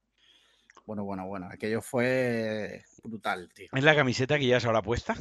[0.86, 3.70] Bueno, bueno, bueno, aquello fue brutal, tío.
[3.72, 5.16] ¿Es la camiseta que llevas ahora puesta?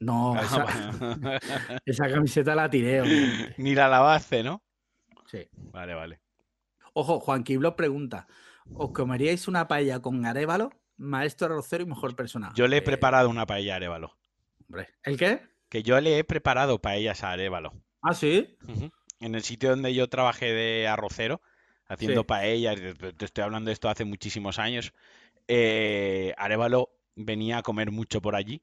[0.00, 1.38] No, ah,
[1.84, 3.02] esa, camiseta la tiré.
[3.58, 4.62] Ni la lavaste, ¿no?
[5.26, 5.48] Sí.
[5.52, 6.20] Vale, vale.
[6.94, 8.26] Ojo, Juan Quiblo pregunta:
[8.74, 10.70] ¿Os comeríais una paella con arévalo?
[10.96, 12.52] Maestro arrocero y mejor persona.
[12.54, 14.16] Yo le he preparado una paella a arévalo.
[15.04, 15.42] ¿el qué?
[15.68, 17.72] Que yo le he preparado paellas a Arevalo.
[18.02, 18.56] ¿Ah, sí?
[19.20, 21.40] En el sitio donde yo trabajé de arrocero,
[21.92, 22.76] haciendo paellas,
[23.16, 24.92] te estoy hablando de esto hace muchísimos años,
[25.48, 28.62] eh, Arevalo venía a comer mucho por allí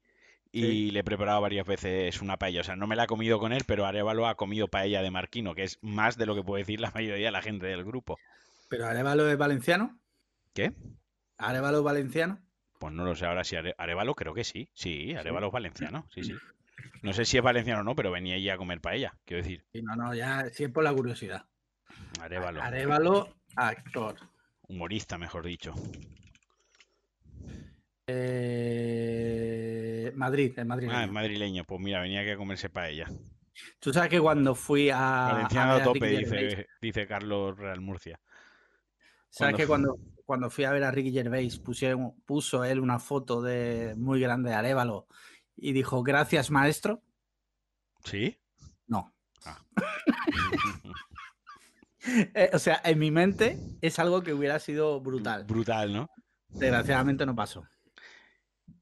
[0.52, 2.62] y le he preparado varias veces una paella.
[2.62, 5.12] O sea, no me la he comido con él, pero Arevalo ha comido paella de
[5.12, 7.84] Marquino, que es más de lo que puede decir la mayoría de la gente del
[7.84, 8.18] grupo.
[8.68, 10.00] ¿Pero Arevalo es valenciano?
[10.54, 10.74] ¿Qué?
[11.38, 12.40] ¿Arevalo valenciano?
[12.80, 14.70] Pues no lo sé ahora si Arevalo creo que sí.
[14.74, 16.34] Sí, Arevalo es valenciano, sí, sí.
[17.02, 19.64] No sé si es valenciano o no, pero venía ella a comer paella, quiero decir.
[19.72, 21.46] Sí, no, no, ya sí es por la curiosidad.
[22.22, 22.62] Arevalo.
[22.62, 24.16] Arevalo, actor.
[24.68, 25.74] Humorista, mejor dicho.
[28.52, 30.98] Eh, Madrid, es madrileño.
[30.98, 31.64] Ah, es madrileño.
[31.66, 33.08] Pues mira, venía aquí a comerse paella.
[33.80, 35.30] Tú sabes que cuando fui a.
[35.34, 38.20] Valenciano a tope, Gervais, dice, Carlos Real Murcia.
[39.30, 43.42] ¿Sabes que cuando, cuando fui a ver a Ricky Gervais pusieron- puso él una foto
[43.44, 45.08] de muy grande de Arevalo
[45.56, 47.04] y dijo, gracias maestro?
[48.04, 48.40] ¿Sí?
[48.88, 49.14] No.
[49.46, 49.60] Ah.
[52.06, 55.44] Eh, o sea, en mi mente es algo que hubiera sido brutal.
[55.44, 56.10] Brutal, ¿no?
[56.50, 57.66] Desgraciadamente no pasó.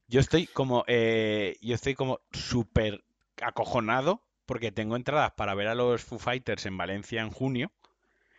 [0.06, 3.04] Yo estoy como, eh, yo estoy como súper
[3.42, 7.70] acojonado porque tengo entradas para ver a los Foo Fighters en Valencia en junio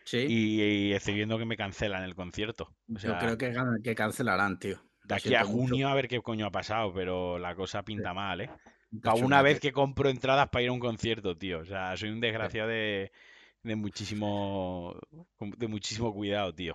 [0.04, 0.26] Sí.
[0.28, 2.74] y, y estoy viendo que me cancelan el concierto.
[2.92, 4.80] O Yo creo que, can- que cancelarán, tío.
[5.04, 5.52] de aquí a mucho.
[5.52, 8.50] junio a ver qué coño ha pasado, pero la cosa pinta mal, ¿eh?
[9.02, 11.60] Para una vez que compro entradas para ir a un concierto, tío.
[11.60, 13.12] O sea, soy un desgraciado de,
[13.62, 14.96] de muchísimo,
[15.38, 16.74] de muchísimo cuidado, tío.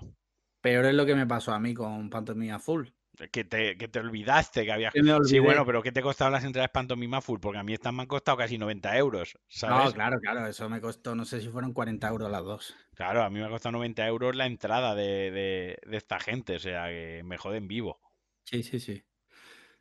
[0.62, 2.88] Peor es lo que me pasó a mí con Pantomima Full.
[3.32, 4.92] Que te, que te olvidaste que había...
[4.92, 7.40] Que Sí, bueno, pero ¿qué te costaron las entradas Pantomima Full?
[7.40, 9.86] Porque a mí estas me han costado casi 90 euros, ¿sabes?
[9.86, 12.76] No, claro, claro, eso me costó, no sé si fueron 40 euros las dos.
[12.96, 16.56] Claro, a mí me ha costado 90 euros la entrada de, de- de esta gente,
[16.56, 18.00] o sea, que me joden vivo.
[18.44, 19.04] Sí, sí, sí.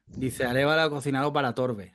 [0.07, 1.93] Dice, Arevalo ha cocinado para Torbe.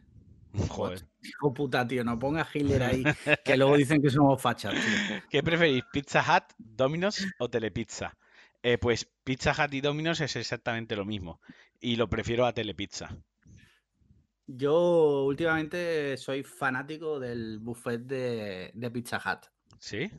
[0.69, 1.05] Joder.
[1.21, 3.03] Hijo puta, tío, no pongas Hitler ahí,
[3.43, 5.21] que luego dicen que somos fachas, tío.
[5.29, 8.17] ¿Qué preferís, Pizza Hut, Domino's o Telepizza?
[8.61, 11.39] Eh, pues Pizza Hut y Domino's es exactamente lo mismo.
[11.79, 13.15] Y lo prefiero a Telepizza.
[14.47, 19.45] Yo últimamente soy fanático del buffet de, de Pizza Hut,
[19.77, 20.09] ¿Sí?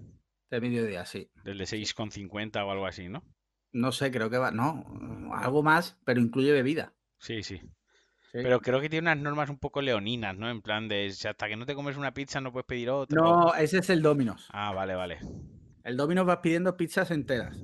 [0.50, 1.30] de mediodía, sí.
[1.44, 3.24] Del de 6,50 o algo así, ¿no?
[3.72, 4.84] No sé, creo que va, no,
[5.32, 6.94] algo más, pero incluye bebida.
[7.18, 7.60] Sí, sí.
[8.32, 8.38] Sí.
[8.42, 10.48] Pero creo que tiene unas normas un poco leoninas, ¿no?
[10.48, 13.20] En plan de si hasta que no te comes una pizza no puedes pedir otra.
[13.20, 14.46] o- No, ese es el Domino's.
[14.52, 15.18] Ah, vale, vale.
[15.82, 17.56] El Domino's vas pidiendo pizzas enteras.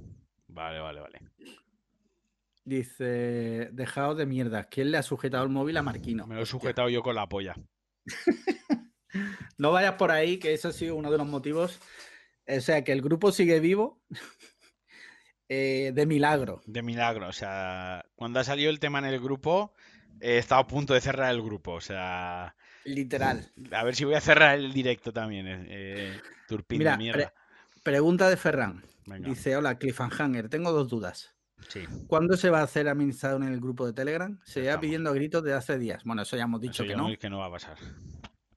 [0.49, 1.21] Vale, vale, vale.
[2.65, 4.65] Dice, dejaos de mierda.
[4.65, 6.27] ¿Quién le ha sujetado el móvil a Marquino?
[6.27, 7.55] Me lo he sujetado yo con la polla.
[9.59, 11.81] No vayas por ahí, que eso ha sido uno de los motivos.
[12.47, 14.03] O sea, que el grupo sigue vivo
[15.49, 16.61] eh, de milagro.
[16.67, 17.29] De milagro.
[17.29, 19.73] O sea, cuando ha salido el tema en el grupo,
[20.21, 21.73] he estado a punto de cerrar el grupo.
[21.73, 23.51] O sea, Literal.
[23.73, 25.47] a ver si voy a cerrar el directo también.
[25.47, 27.33] eh, eh, turpín Mira, de mierda.
[27.83, 28.83] Pregunta de Ferran.
[29.07, 31.35] Venga, Dice, hola, Cliffhanger, tengo dos dudas.
[31.69, 31.85] sí.
[32.09, 34.39] ¿Cuándo se va a hacer administrador en el grupo de Telegram?
[34.45, 36.03] Se lleva pidiendo a gritos de hace días.
[36.05, 37.17] Bueno, eso ya hemos dicho Eso que no.
[37.19, 37.77] que no va a pasar.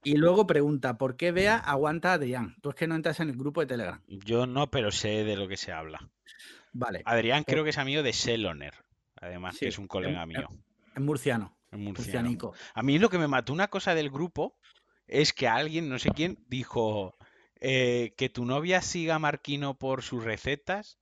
[0.03, 2.55] Y luego pregunta, ¿por qué Bea aguanta a Adrián?
[2.61, 4.01] Tú es que no entras en el grupo de Telegram.
[4.07, 6.09] Yo no, pero sé de lo que se habla.
[6.71, 8.73] Vale, Adrián creo que es amigo de Seloner.
[9.21, 10.47] Además, Sí, que es un colega em- mío.
[11.01, 12.53] Murciano, murcianico.
[12.73, 14.57] A mí lo que me mató una cosa del grupo
[15.07, 17.15] es que alguien, no sé quién, dijo
[17.62, 20.99] eh, que tu novia siga a Marquino por sus recetas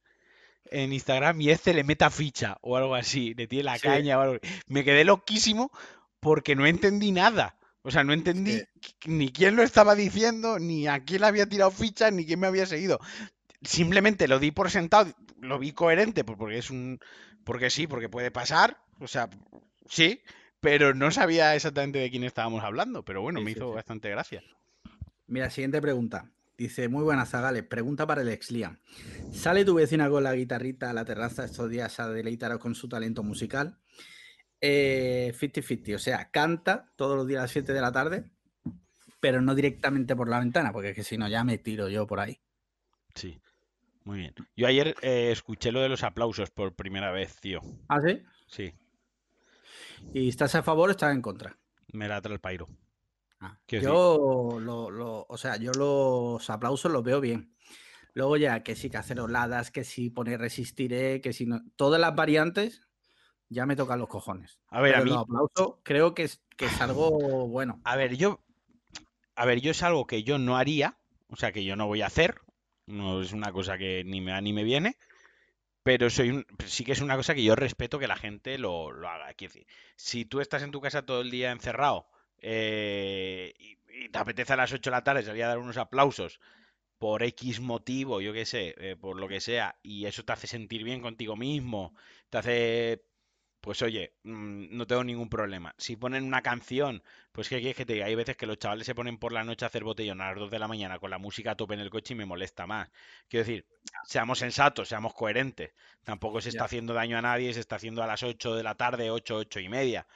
[0.71, 3.83] en Instagram y este le meta ficha o algo así, le tiene la Sí.
[3.83, 4.37] caña o algo.
[4.67, 5.71] Me quedé loquísimo
[6.19, 7.57] porque no entendí nada.
[7.83, 8.65] O sea, no entendí Sí.
[9.05, 12.47] ni quién lo estaba diciendo, ni a quién le había tirado ficha, ni quién me
[12.47, 12.99] había seguido.
[13.61, 16.99] Simplemente lo di por sentado, lo vi coherente, pues porque es un.
[17.45, 18.77] Porque sí, porque puede pasar.
[18.99, 19.29] O sea,
[19.89, 20.21] sí,
[20.59, 23.03] pero no sabía exactamente de quién estábamos hablando.
[23.03, 23.75] Pero bueno, Sí, me sí, hizo sí.
[23.75, 24.43] bastante gracia.
[25.27, 26.31] Mira, siguiente pregunta.
[26.57, 27.63] Dice, muy buenas, Zagales.
[27.63, 28.79] Pregunta para el ex Liam.
[29.31, 32.89] ¿Sale tu vecina con la guitarrita a la terraza estos días a deleitaros con su
[32.89, 33.77] talento musical?
[34.59, 38.31] Eh, 50-50, o sea, canta todos los días a las 7 de la tarde,
[39.19, 42.07] pero no directamente por la ventana, porque es que si no ya me tiro yo
[42.07, 42.39] por ahí.
[43.13, 43.39] Sí,
[44.03, 44.33] muy bien.
[44.55, 47.61] Yo ayer eh, escuché lo de los aplausos por primera vez, tío.
[47.87, 48.23] ¿Ah, sí?
[48.47, 48.73] Sí,
[50.13, 51.57] ¿Y estás a favor o estás en contra?
[51.93, 52.67] me latra el pairo.
[53.39, 57.55] Ah, yo, lo, lo- o sea, yo los aplausos los veo bien.
[58.13, 62.01] Luego ya que sí, que hacer oladas, que sí poner resistiré, que si no, todas
[62.01, 62.81] las variantes
[63.49, 64.59] ya me tocan los cojones.
[64.69, 67.79] A ver, a mí, los aplausos creo que es, que es algo bueno.
[67.83, 68.43] a ver, yo,
[69.35, 70.97] a ver, yo es algo que yo no haría,
[71.29, 72.41] o sea, que yo no voy a hacer.
[72.87, 74.97] No es una cosa que ni me va ni me viene.
[75.87, 79.07] Pero soy sí que es una cosa que yo respeto que la gente lo, lo
[79.07, 79.33] haga.
[79.35, 82.07] Quiero decir, si tú estás en tu casa todo el día encerrado
[82.39, 85.77] eh, y, y te apetece a las 8 de la tarde salir a dar unos
[85.77, 86.41] aplausos
[86.97, 90.47] por X motivo, yo qué sé, eh, por lo que sea, y eso te hace
[90.47, 91.93] sentir bien contigo mismo,
[92.29, 93.05] te hace,
[93.67, 95.75] pues oye, mm, no tengo ningún problema.
[95.77, 97.03] Si ponen una canción,
[97.33, 98.05] pues ¿qué quieres que te diga?
[98.05, 100.39] Hay veces que los chavales se ponen por la noche a hacer botellón a las
[100.39, 102.65] 2 de la mañana con la música a tope en el coche y me molesta
[102.65, 102.89] más.
[103.27, 103.65] Quiero decir,
[104.05, 105.73] seamos sensatos, seamos coherentes.
[106.05, 108.75] Tampoco se está haciendo daño a nadie, se está haciendo a las 8 de la
[108.75, 110.07] tarde, 8, 8 y media.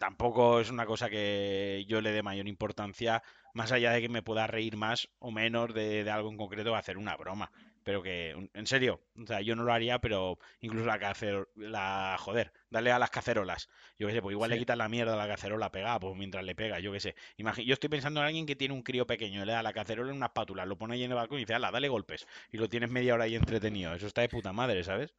[0.00, 3.22] tampoco es una cosa que yo le dé mayor importancia,
[3.54, 6.74] más allá de que me pueda reír más o menos de, de algo en concreto,
[6.74, 7.52] a hacer una broma
[7.88, 12.16] pero que, en serio, o sea, yo no lo haría, pero incluso la cacerola, la,
[12.18, 13.70] joder, dale a las cacerolas.
[13.98, 16.44] Yo qué sé, pues igual le quitas la mierda a la cacerola pegada, pues mientras
[16.44, 17.16] le pega, yo qué sé.
[17.38, 20.18] yo estoy pensando en alguien que tiene un crío pequeño, le da la cacerola en
[20.18, 22.26] unas pátulas, lo pone ahí en el balcón y dice, ala, dale golpes.
[22.52, 23.94] Y lo tienes media hora ahí entretenido.
[23.94, 25.14] Eso está de puta madre, ¿sabes?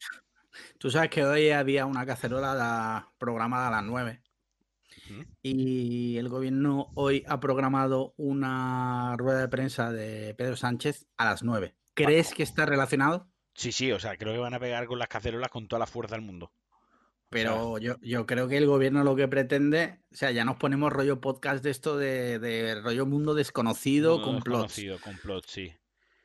[0.77, 4.21] Tú sabes que hoy había una cacerola programada a las 9.
[5.41, 11.41] Y el gobierno hoy ha programado una rueda de prensa de Pedro Sánchez a las
[11.41, 11.78] 9.
[12.05, 13.29] ¿Crees que está relacionado?
[13.53, 15.87] Sí, sí, o sea, creo que van a pegar con las cacerolas con toda la
[15.87, 16.53] fuerza del mundo.
[17.29, 20.91] Pero yo, yo, creo que el gobierno lo que pretende, o sea, ya nos ponemos
[20.91, 25.71] rollo podcast de esto de, rollo mundo desconocido, con Desconocido, complot, sí.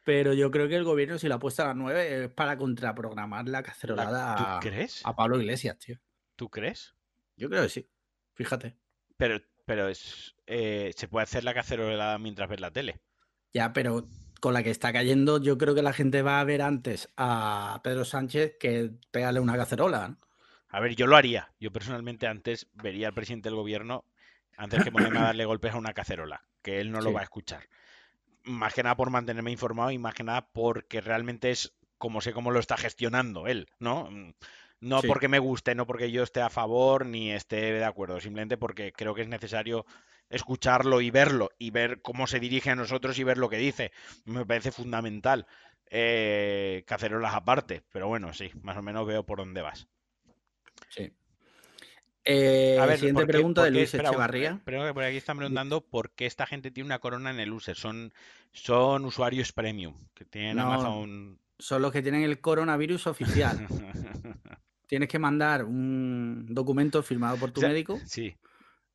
[0.05, 3.49] Pero yo creo que el gobierno, si la apuesta a las 9, es para contraprogramar
[3.49, 5.01] la cacerolada ¿Tú crees?
[5.05, 5.99] A, Pablo Iglesias, tío.
[6.37, 6.95] ¿Tú crees?
[7.37, 7.89] Yo creo que sí.
[8.35, 8.77] Fíjate.
[9.17, 13.01] Pero, pero es, eh, se puede hacer la cacerolada mientras ves la tele.
[13.53, 14.07] Ya, pero
[14.45, 17.81] con la que está cayendo, yo creo que la gente va a ver antes a
[17.83, 20.19] Pedro Sánchez que pegarle una cacerola.
[20.69, 21.51] A ver, yo lo haría.
[21.59, 24.05] Yo personalmente antes vería al presidente del gobierno
[24.59, 27.23] antes que ponerme a darle golpes a una cacerola, que él no lo va a
[27.23, 27.71] escuchar.
[28.43, 32.35] Más que nada por mantenerme informado y más que nada porque realmente es como sé
[32.35, 34.11] cómo lo está gestionando él, ¿no?
[34.79, 38.59] No porque me guste, no porque yo esté a favor ni esté de acuerdo, simplemente
[38.59, 39.87] porque creo que es necesario
[40.35, 43.93] escucharlo y verlo y ver cómo se dirige a nosotros y ver lo que dice.
[44.25, 45.47] Me parece fundamental.
[45.91, 49.87] Eh, cacerolas aparte, pero bueno, sí, más o menos veo por dónde vas.
[50.89, 51.13] Sí.
[52.25, 54.61] Eh, a ver, siguiente pregunta de Luis Echevarría.
[54.65, 57.77] Pero por aquí están preguntando por qué esta gente tiene una corona en el user.
[57.77, 58.13] Son,
[58.53, 61.39] son usuarios premium que tienen Amazon.
[61.59, 63.67] Son los que tienen el coronavirus oficial.
[64.87, 67.99] Tienes que mandar un documento firmado por tu médico.
[68.07, 68.37] Sí.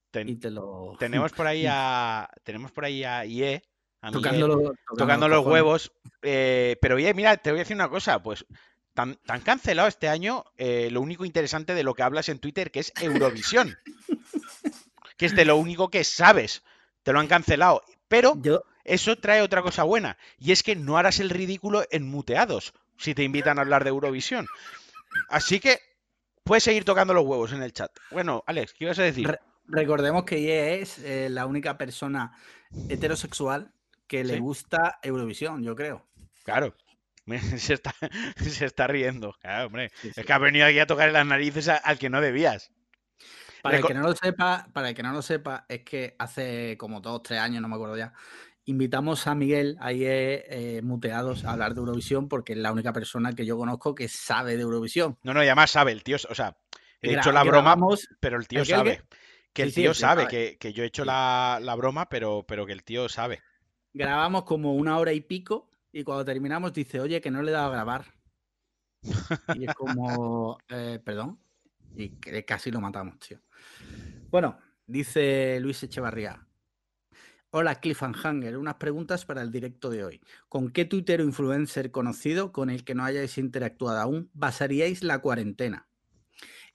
[0.99, 2.29] Tenemos por ahí a.
[2.43, 3.61] Tenemos por ahí a IE.
[4.11, 5.91] tocando, los, huevos.
[6.21, 8.45] Eh, pero IE, mira, te voy a decir una cosa, pues.
[8.93, 12.69] Tan, tan cancelado este año, eh, lo único interesante de lo que hablas en Twitter,
[12.69, 13.77] que es Eurovisión.
[15.17, 16.63] que es de lo único que sabes.
[17.03, 17.81] Te lo han cancelado.
[18.09, 18.35] Pero
[18.83, 20.17] eso trae otra cosa buena.
[20.37, 23.91] Y es que no harás el ridículo en muteados si te invitan a hablar de
[23.91, 24.47] Eurovisión.
[25.29, 25.79] Así que
[26.43, 27.91] puedes seguir tocando los huevos en el chat.
[28.11, 29.39] Bueno, Alex, ¿qué ibas a decir?
[29.69, 32.33] Recordemos que Ye es eh, la única persona
[32.89, 33.71] heterosexual
[34.07, 36.05] que le gusta Eurovisión, yo creo.
[36.43, 36.75] Claro.
[37.57, 37.93] Se está,
[38.37, 39.35] se está riendo.
[39.63, 39.91] hombre.
[40.03, 42.71] Es que ha venido aquí a tocar las narices al que no debías.
[43.61, 46.75] Para el que no lo sepa, para el que no lo sepa, es que hace
[46.77, 48.13] como dos, tres años, no me acuerdo ya,
[48.65, 53.33] invitamos a Miguel, ahí eh, muteados, a hablar de Eurovisión, porque es la única persona
[53.33, 55.17] que yo conozco que sabe de Eurovisión.
[55.23, 56.57] No, no, y además sabe, el tío, o sea,
[57.01, 57.75] he hecho la broma,
[58.19, 58.97] pero el tío sabe.
[58.97, 59.17] Que,
[59.55, 63.41] el tío sabe, que, yo he hecho la, broma, pero, pero que el tío sabe.
[63.93, 67.53] Grabamos como una hora y pico, y cuando terminamos dice, oye, que no le he
[67.53, 68.05] dado a grabar.
[69.55, 71.39] Y es como, eh, perdón,
[71.95, 72.09] y
[72.43, 73.39] casi lo matamos, tío.
[74.29, 76.45] Bueno, dice Luis Echevarría,
[77.51, 80.21] Hola Cliffhanger, unas preguntas para el directo de hoy.
[80.49, 85.17] ¿Con qué Twitter o influencer conocido con el que no hayáis interactuado aún basaríais la
[85.17, 85.88] cuarentena?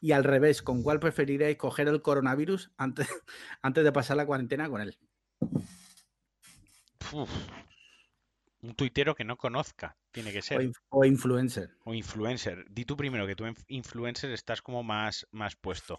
[0.05, 3.09] Y al revés, ¿con cuál preferiríais coger el coronavirus antes,
[3.63, 4.99] antes de pasar la cuarentena con él?
[8.61, 10.71] Un tuitero que no conozca, tiene que ser.
[10.91, 11.71] O, influencer.
[11.85, 12.67] O influencer.
[12.69, 15.99] Di tú primero que tú influencer estás como más, más puesto.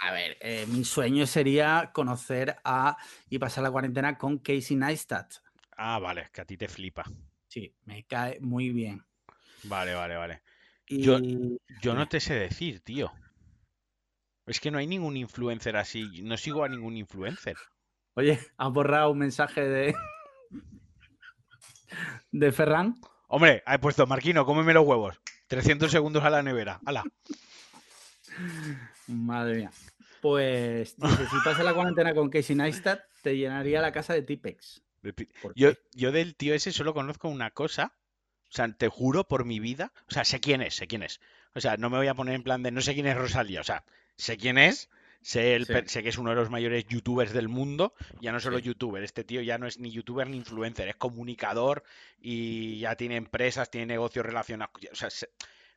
[0.00, 2.98] A ver, eh, mi sueño sería conocer a
[3.30, 5.32] y pasar la cuarentena con Casey Neistat.
[5.78, 7.10] Ah, vale, que a ti te flipa.
[7.48, 9.02] Sí, me cae muy bien.
[9.62, 10.42] Vale, vale, vale.
[10.88, 11.18] Yo,
[11.80, 13.10] yo no te sé decir, tío.
[14.46, 16.22] Es que no hay ningún influencer así.
[16.22, 17.56] No sigo a ningún influencer.
[18.14, 19.94] Oye, ¿has borrado un mensaje de.
[22.30, 22.94] de Ferran?
[23.28, 25.20] Hombre, he puesto Marquino, cómeme los huevos.
[25.48, 26.80] 300 segundos a la nevera.
[26.86, 27.04] ¡Hala!
[29.08, 29.70] Madre mía.
[30.22, 34.82] Pues si pasas la cuarentena con Casey Neistat, te llenaría la casa de Tipex.
[35.54, 37.92] Yo, yo del tío ese solo conozco una cosa.
[38.48, 39.92] O sea, te juro por mi vida.
[40.08, 41.20] O sea, sé quién es, sé quién es.
[41.54, 43.60] O sea, no me voy a poner en plan de no sé quién es Rosalía.
[43.60, 43.84] O sea,
[44.16, 44.88] sé quién es.
[45.22, 47.94] Sé, sé que es uno de los mayores youtubers del mundo.
[48.20, 49.02] Ya no solo youtuber.
[49.02, 50.86] Este tío ya no es ni youtuber ni influencer.
[50.88, 51.82] Es comunicador
[52.20, 54.72] y ya tiene empresas, tiene negocios relacionados.
[54.92, 55.08] O sea,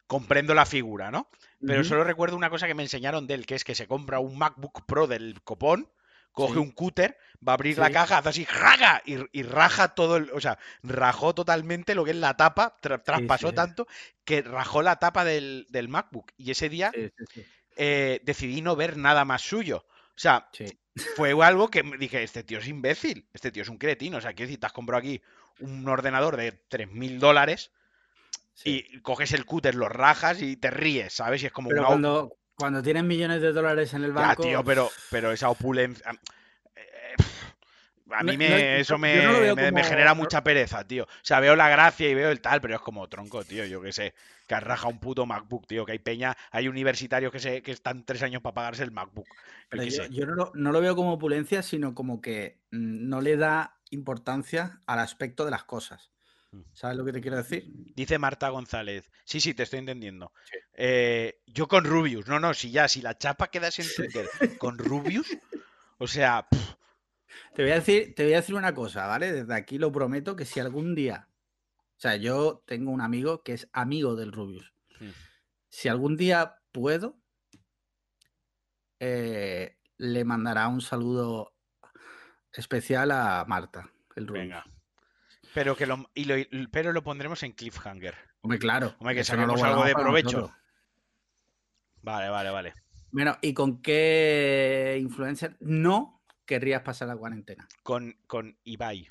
[0.06, 1.30] comprendo la figura, ¿no?
[1.66, 4.20] Pero solo recuerdo una cosa que me enseñaron de él, que es que se compra
[4.20, 5.90] un MacBook Pro del copón,
[6.32, 6.60] coge Sí.
[6.60, 9.02] un cúter, va a abrir la caja, hace así, ¡raga!
[9.04, 10.30] Y, y raja todo el.
[10.32, 13.56] O sea, rajó totalmente lo que es la tapa, tra- traspasó sí.
[13.56, 13.88] tanto
[14.24, 16.32] que rajó la tapa del, del MacBook.
[16.38, 16.92] Y ese día.
[17.82, 19.86] Eh, decidí no ver nada más suyo.
[19.88, 20.66] O sea, Sí.
[21.16, 24.18] fue algo que me dije, este tío es imbécil, este tío es un cretino.
[24.18, 25.22] O sea, quiero decir, te has comprado aquí
[25.62, 27.72] un ordenador de 3.000 dólares
[28.54, 28.86] sí.
[28.92, 31.42] y coges el cúter, lo rajas y te ríes, ¿sabes?
[31.42, 31.88] Y es como Pero una...
[31.88, 34.44] cuando, cuando tienes millones de dólares en el banco.
[34.44, 36.06] tío, pero, pero esa opulencia...
[38.12, 41.04] A mí me, no- eso me, no me- genera mucha pereza, tío.
[41.04, 43.66] O sea, veo la gracia y veo el tal, pero es como tronco, tío.
[43.66, 44.14] Yo qué sé,
[44.48, 45.86] que has rajado un puto MacBook, tío.
[45.86, 49.28] Que hay peña, hay universitarios que, se, que están tres años para pagarse el MacBook.
[49.28, 49.36] Yo
[49.70, 53.38] Pero yo, no, lo, no lo veo como opulencia, sino como que mm, no le
[53.38, 56.12] da importancia al aspecto de las cosas.
[56.52, 56.62] Mm.
[56.74, 57.66] ¿Sabes lo que te quiero decir?
[57.96, 59.10] Dice Marta González.
[59.24, 60.32] Sí, sí, te estoy entendiendo.
[60.52, 60.58] Sí.
[60.74, 62.28] Eh, yo con Rubius.
[62.28, 65.38] No, no, si ya, si la chapa quedas en Twitter con Rubius,
[66.00, 66.69] o sea, pff,
[67.54, 69.32] Te voy, a decir, te voy a decir una cosa, ¿vale?
[69.32, 71.28] Desde aquí lo prometo que si algún día.
[71.98, 74.74] O sea, yo tengo un amigo que es amigo del Rubius.
[75.68, 77.20] Si algún día puedo,
[79.00, 81.54] eh, le mandará un saludo
[82.54, 84.44] especial a Marta, el Rubius.
[84.44, 84.66] venga.
[85.54, 86.36] Pero que lo, y lo,
[86.72, 88.16] pero lo pondremos en cliffhanger.
[88.42, 88.96] Hombre, claro.
[89.00, 90.38] Hombre, que eso no lo saquemos algo de provecho.
[90.38, 90.60] nosotros.
[92.02, 92.74] Vale, vale, vale.
[93.12, 96.19] Bueno, ¿y con qué influencer no
[96.50, 97.68] querrías pasar la cuarentena?
[97.84, 99.08] Con, con Ibai.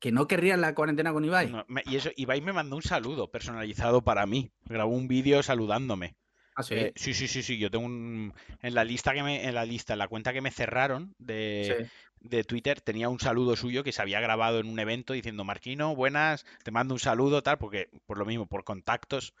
[0.00, 1.48] ¿Que no querrías la cuarentena con Ibai?
[1.48, 4.50] No, me- y eso, Ibai me mandó un saludo personalizado para mí.
[4.64, 6.16] Grabó un vídeo saludándome.
[6.56, 6.74] Ah, sí.
[6.74, 7.56] Eh, sí, sí, sí, sí.
[7.58, 8.34] Yo tengo un.
[8.60, 9.46] En la lista que me.
[9.46, 12.28] En la lista, en la cuenta que me cerraron de, sí.
[12.28, 15.94] de Twitter, tenía un saludo suyo que se había grabado en un evento diciendo, Marquino,
[15.94, 19.34] buenas, te mando un saludo, tal, porque por lo mismo, por contactos,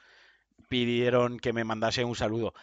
[0.68, 2.54] pidieron que me mandase un saludo.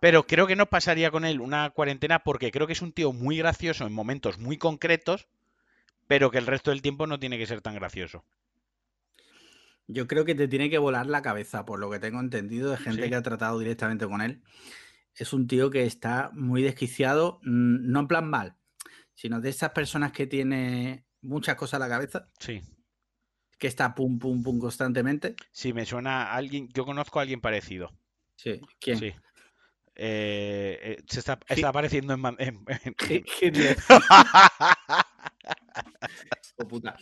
[0.00, 3.12] Pero creo que no pasaría con él una cuarentena porque creo que es un tío
[3.12, 5.28] muy gracioso en momentos muy concretos,
[6.06, 8.24] pero que el resto del tiempo no tiene que ser tan gracioso.
[9.86, 12.76] Yo creo que te tiene que volar la cabeza, por lo que tengo entendido de
[12.76, 13.08] gente Sí.
[13.08, 14.42] que ha tratado directamente con él.
[15.14, 18.56] Es un tío que está muy desquiciado, mm, no en plan mal,
[19.14, 22.62] sino de esas personas que tiene muchas cosas en la cabeza, Sí.
[23.58, 25.34] que está pum, pum, pum constantemente.
[25.50, 26.68] Sí, me suena a alguien.
[26.72, 27.92] Yo conozco a alguien parecido.
[28.36, 28.60] Sí.
[28.80, 28.98] ¿Quién?
[28.98, 29.12] Sí.
[30.02, 31.38] Eh, eh, se está,
[31.68, 32.64] apareciendo en, en- en-
[33.40, 33.76] Hitler.
[36.68, 36.96] Puta.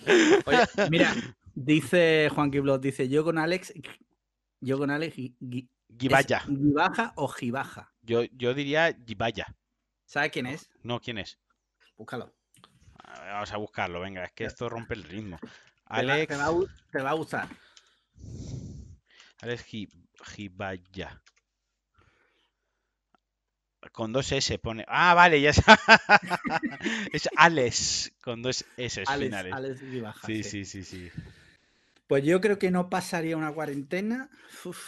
[0.47, 0.59] Oye,
[0.91, 1.15] mira,
[1.55, 3.73] dice Juan Kiblot, dice yo con Alex,
[4.61, 6.41] yo con Alex, Gui- Gui- ¿es Gibaya.
[6.41, 7.93] Gibaja o Gibaja.
[8.03, 9.47] Yo, yo diría Gibaya.
[10.05, 10.69] ¿Sabes quién es?
[10.83, 11.39] No, ¿quién es?
[11.97, 12.35] Búscalo.
[13.05, 15.39] A ver, Vamos a buscarlo, venga, es que esto rompe el ritmo.
[15.41, 17.49] Te va- Alex, te va a gu- te va a gustar.
[19.43, 19.89] Alex Gi-
[20.35, 21.23] Gibaya.
[23.93, 24.85] Con dos S pone.
[24.89, 25.79] Ah, vale, ya está.
[27.13, 29.55] es Alex, con dos S Alex, finales.
[29.55, 30.65] Alex Gibaja, Sí, sí.
[30.65, 31.11] sí, sí, sí.
[32.07, 34.31] Pues yo creo que no pasaría una cuarentena
[34.65, 34.79] uf,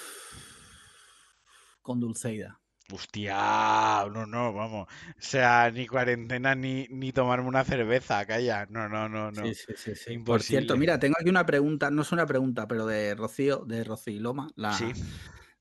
[1.83, 2.59] con Dulceida.
[2.93, 4.89] Hostia, no, no, vamos.
[4.89, 8.67] O sea, ni cuarentena ni, ni tomarme una cerveza, calla.
[8.69, 9.45] No, no, no, no.
[9.45, 10.05] Sí, sí, sí, sí.
[10.07, 10.59] Por Imposible.
[10.59, 14.21] cierto, mira, tengo aquí una pregunta, no es una pregunta, pero de Rocío, de Rocío
[14.21, 14.77] Loma, la,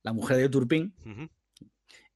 [0.01, 1.29] la mujer de Turpín, Ujú.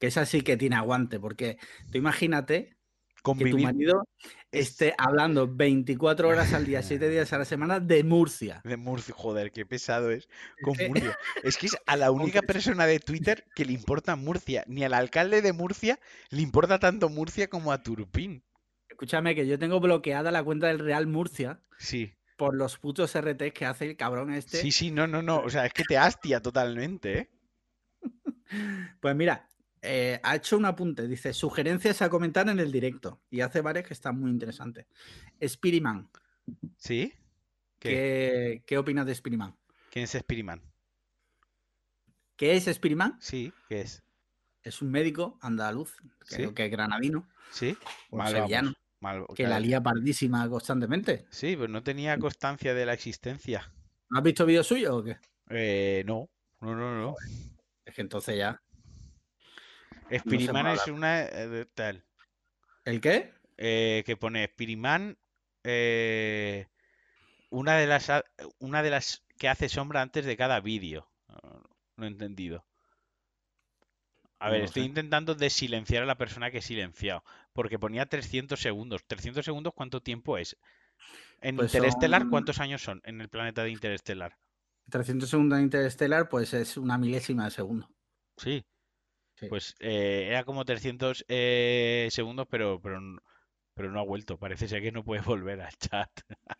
[0.04, 1.58] Que esa sí que tiene aguante, porque
[1.89, 2.76] tú imagínate
[3.24, 4.04] que tu marido
[4.51, 8.60] es- esté hablando 24 horas al día, 7 días a la semana de Murcia.
[8.66, 10.28] de Murcia, joder, qué pesado es
[10.62, 11.18] con Murcia.
[11.41, 14.66] Es que es a la única persona de Twitter que le importa Murcia.
[14.68, 15.97] Ni al alcalde de Murcia
[16.32, 18.43] le importa tanto Murcia como a Turpín.
[18.89, 23.54] Escúchame, que yo tengo bloqueada la cuenta del Real Murcia Sí, por los putos RTs
[23.54, 24.58] que hace el cabrón este.
[24.58, 25.39] sí, sí, no, no, no.
[25.39, 27.30] O sea, es que te hastia totalmente, ¿eh?
[29.01, 29.47] Pues mira,
[29.84, 31.08] eh, ha hecho un apunte.
[31.08, 33.22] Dice, sugerencias a comentar en el directo.
[33.30, 34.88] Y hace varias que están muy interesantes.
[35.46, 36.10] Spiriman.
[36.78, 37.14] ¿Sí?
[37.80, 37.90] ¿Qué?
[37.90, 39.56] ¿Qué, ¿Qué opinas de Spiriman?
[39.92, 40.62] ¿Quién es Spiriman?
[42.36, 43.18] ¿Qué es Spiriman?
[43.20, 44.04] Sí, ¿qué es?
[44.64, 45.96] Es un médico andaluz,
[46.28, 46.56] creo Sí.
[46.56, 47.78] que es granadino, ¿Sí?
[48.12, 51.26] Mal sevillano, vamos, mal- que la lía pardísima constantemente.
[51.30, 53.72] Sí, pues no tenía constancia de la existencia.
[54.10, 55.18] ¿No has visto vídeos suyos o qué?
[55.50, 56.30] Eh, no,
[56.62, 57.16] no, no, no.
[57.86, 58.62] Es que entonces ya.
[60.12, 62.04] Spiriman es una eh, tal.
[62.86, 63.34] ¿El qué?
[63.58, 65.18] eh, que pone Spiriman,
[65.64, 66.68] eh,
[67.49, 68.12] una de las
[68.60, 71.08] una de las que hace sombra antes de cada vídeo.
[71.97, 72.66] No, he entendido.
[74.39, 74.89] A ver, estoy sé.
[74.89, 79.04] intentando desilenciar a la persona que he silenciado, porque ponía 300 segundos.
[79.08, 80.56] ¿300 segundos cuánto tiempo es?
[81.41, 84.38] En Pues Interestelar, son- ¿cuántos años son en el planeta de Interestelar?
[84.89, 87.88] 300 segundos en Interstellar, pues es una milésima de segundo.
[88.38, 88.64] Sí.
[89.44, 89.50] Sí.
[89.50, 93.00] Pues eh, era como 300 eh, segundos, pero, pero,
[93.74, 94.38] pero no ha vuelto.
[94.38, 96.10] Parece ser que no puede volver al chat.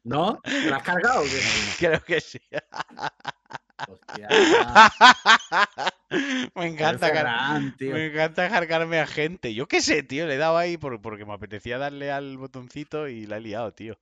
[0.04, 0.40] ¿No?
[0.44, 1.24] ¿Te la has cargado?
[1.80, 2.40] Creo que sí.
[3.88, 4.28] Hostia.
[6.56, 7.12] Me encanta,
[7.78, 7.94] tío.
[7.94, 9.54] me encanta cargarme a gente.
[9.54, 13.08] Yo qué sé, tío, le he dado ahí por- porque me apetecía darle al botoncito
[13.08, 13.98] y la he liado, tío.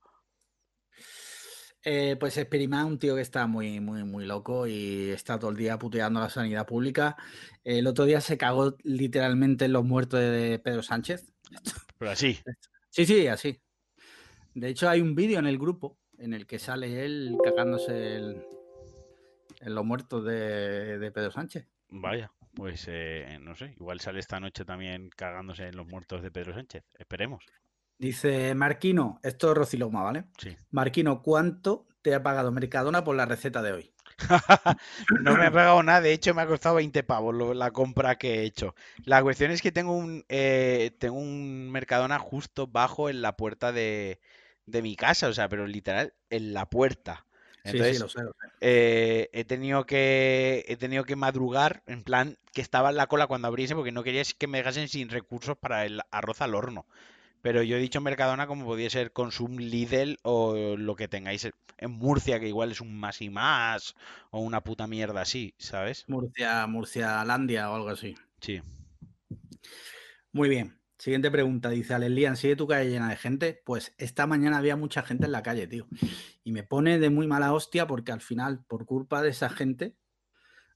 [1.84, 5.56] Eh, pues Experima, un tío que está muy, muy, muy loco y está todo el
[5.56, 7.16] día puteando la sanidad pública.
[7.64, 11.32] El otro día se cagó literalmente en los muertos de Pedro Sánchez.
[11.98, 12.38] Pero así.
[12.90, 13.60] Sí, sí, así.
[14.54, 18.44] De hecho, hay un vídeo en el grupo en el que sale él cagándose el-
[19.60, 21.66] en los muertos de, de Pedro Sánchez.
[21.88, 26.30] Vaya, pues eh, no sé, igual sale esta noche también cagándose en los muertos de
[26.30, 26.84] Pedro Sánchez.
[26.94, 27.44] Esperemos.
[28.02, 30.24] Dice Marquino, esto es Rociloma, ¿vale?
[30.38, 30.56] Sí.
[30.72, 33.94] Marquino, ¿cuánto te ha pagado Mercadona por la receta de hoy?
[35.18, 38.16] No me ha pagado nada, de hecho me ha costado 20 pavos lo- la compra
[38.18, 38.74] que he hecho.
[39.04, 43.72] La cuestión es que tengo un, eh, tengo un Mercadona justo bajo en la puerta
[43.72, 44.20] de,
[44.66, 47.26] de mi casa, o sea, pero literal en la puerta.
[47.64, 48.22] Sí, Entonces, sí, lo sé.
[48.22, 48.48] lo sé.
[48.60, 53.26] eh, he tenido que he tenido que madrugar, en plan que estaba en la cola
[53.26, 56.86] cuando abriese porque no quería que me dejasen sin recursos para el arroz al horno.
[57.42, 61.90] Pero yo he dicho Mercadona como podía ser Consum, Lidl o lo que tengáis en
[61.90, 63.94] Murcia, que igual es un más y más
[64.30, 66.04] o una puta mierda así, ¿sabes?
[66.08, 68.14] Murcia, Murcia, Landia o algo así.
[68.40, 68.62] Sí.
[70.32, 70.78] Muy bien.
[70.98, 71.68] Siguiente pregunta.
[71.68, 73.60] Dice Alelian, ¿sigue tu calle llena de gente?
[73.66, 75.88] Pues esta mañana había mucha gente en la calle, tío.
[76.44, 79.96] Y me pone de muy mala hostia porque al final, por culpa de esa gente,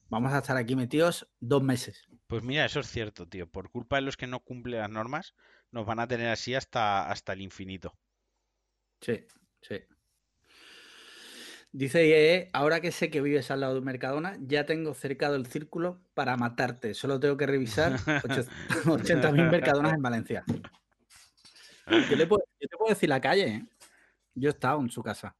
[0.09, 2.09] vamos a estar aquí metidos dos meses.
[2.27, 3.49] Pues mira, eso es cierto, tío.
[3.49, 5.33] Por culpa de los que no cumplen las normas,
[5.71, 7.93] nos van a tener así hasta, hasta el infinito.
[9.01, 9.25] Sí,
[9.61, 9.79] sí.
[11.71, 15.45] Dice IE, ahora que sé que vives al lado de Mercadona, ya tengo cercado el
[15.45, 16.93] círculo para matarte.
[16.93, 20.43] Solo tengo que revisar 80.000 Mercadonas en Valencia.
[22.09, 23.65] Yo, le puedo, yo te puedo decir la calle, ¿eh?
[24.33, 25.35] Yo he estado en su casa.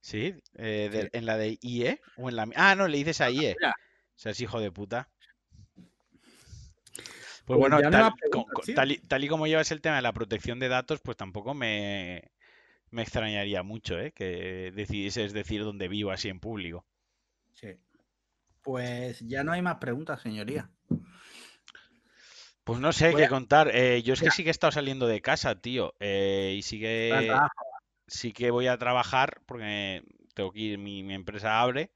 [0.00, 0.34] ¿Sí?
[0.54, 1.08] Eh, de- Sí.
[1.12, 2.00] ¿En la de IE?
[2.16, 2.48] ¿O en la...
[2.54, 3.56] Ah, no, le dices a IE.
[3.58, 3.70] mira.
[3.70, 5.10] O sea, es hijo de puta.
[7.46, 10.12] Pues Pues bueno, tal, con- con- y, tal y como llevas el tema de la
[10.12, 12.32] protección de datos, pues tampoco me,
[12.90, 14.12] me extrañaría mucho, ¿eh?
[14.12, 16.84] Que decidieses decir dónde vivo así en público.
[17.54, 17.68] Sí.
[18.62, 20.68] Pues ya no hay más preguntas, señoría.
[22.64, 23.70] Pues no sé qué contar.
[23.72, 25.94] Eh, yo es que sí que he estado saliendo de casa, tío.
[26.00, 27.36] eh, y sí que,
[28.08, 30.02] sí que voy a trabajar porque
[30.34, 31.92] tengo que ir, mi, mi empresa abre.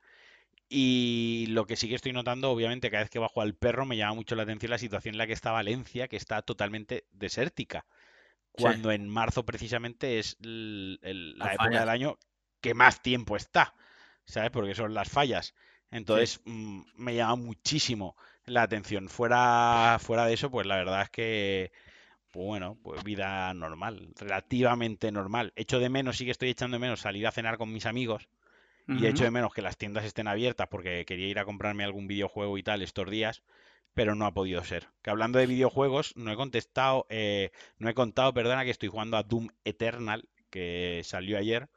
[0.72, 3.96] Y lo que sí que estoy notando, obviamente, cada vez que bajo al perro me
[3.96, 7.84] llama mucho la atención la situación en la que está Valencia, que está totalmente desértica.
[8.56, 8.62] Sí.
[8.62, 11.80] Cuando en marzo precisamente es el- el- la época fallas.
[11.80, 12.18] del año
[12.60, 13.74] que más tiempo está,
[14.24, 14.50] ¿sabes?
[14.52, 15.54] Porque son las fallas.
[15.90, 18.14] Entonces, mm, me llama muchísimo
[18.44, 19.08] la atención.
[19.08, 21.72] Fuera, fuera de eso, pues la verdad es que,
[22.30, 25.52] pues bueno, pues vida normal, relativamente normal.
[25.56, 28.28] Echo de menos, sí que estoy echando de menos salir a cenar con mis amigos.
[28.86, 32.06] Y echo de menos que las tiendas estén abiertas porque quería ir a comprarme algún
[32.08, 33.42] videojuego y tal estos días,
[33.94, 34.88] pero no ha podido ser.
[35.02, 39.16] Que hablando de videojuegos, no he contestado, eh, no he contado, perdona, que estoy jugando
[39.16, 41.68] a Doom Eternal, que salió ayer,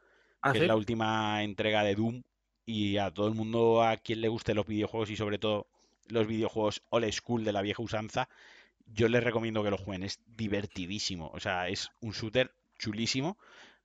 [0.42, 0.64] ¿Ah, que sí?
[0.64, 2.22] es la última entrega de Doom.
[2.66, 5.66] Y a todo el mundo a quien le guste los videojuegos y sobre todo
[6.08, 8.28] los videojuegos old school de la vieja usanza,
[8.86, 10.04] yo les recomiendo que lo jueguen.
[10.04, 11.30] Es divertidísimo.
[11.34, 13.38] O sea, es un shooter chulísimo.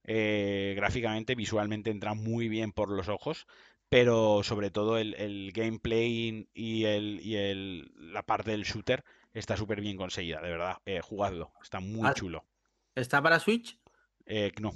[0.04, 3.45] Eh, gráficamente, visualmente entra muy bien por los ojos,
[3.89, 9.58] pero sobre todo el, el gameplay y, el, y el- la parte del shooter está
[9.58, 10.78] súper bien conseguida, de verdad.
[10.86, 12.45] Eh, jugadlo, está muy Ah, chulo.
[12.95, 13.80] ¿Está para Switch?
[14.26, 14.72] Eh, no,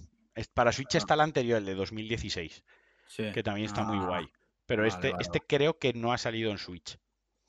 [0.53, 0.97] para Switch Ah.
[0.97, 2.63] está el anterior, el de 2016,
[3.07, 3.31] Sí.
[3.33, 4.25] que también está muy Ah, guay.
[4.65, 6.97] Pero vale, este, vale, este creo que no ha salido en Switch,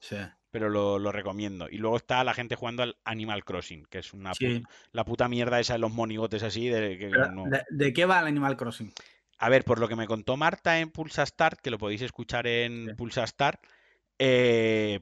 [0.00, 0.16] Sí.
[0.54, 1.68] Pero lo, lo recomiendo.
[1.68, 4.62] Y luego está la gente jugando al Animal Crossing, que es una Sí.
[4.92, 7.50] la puta mierda esa de los monigotes así, de que Pero, no...
[7.50, 8.92] ¿de, de qué va el Animal Crossing?
[9.38, 12.46] A ver, por lo que me contó Marta en Pulsa Start, que lo podéis escuchar
[12.46, 12.94] en Sí.
[12.94, 13.60] Pulsa Start,
[14.20, 15.00] eh,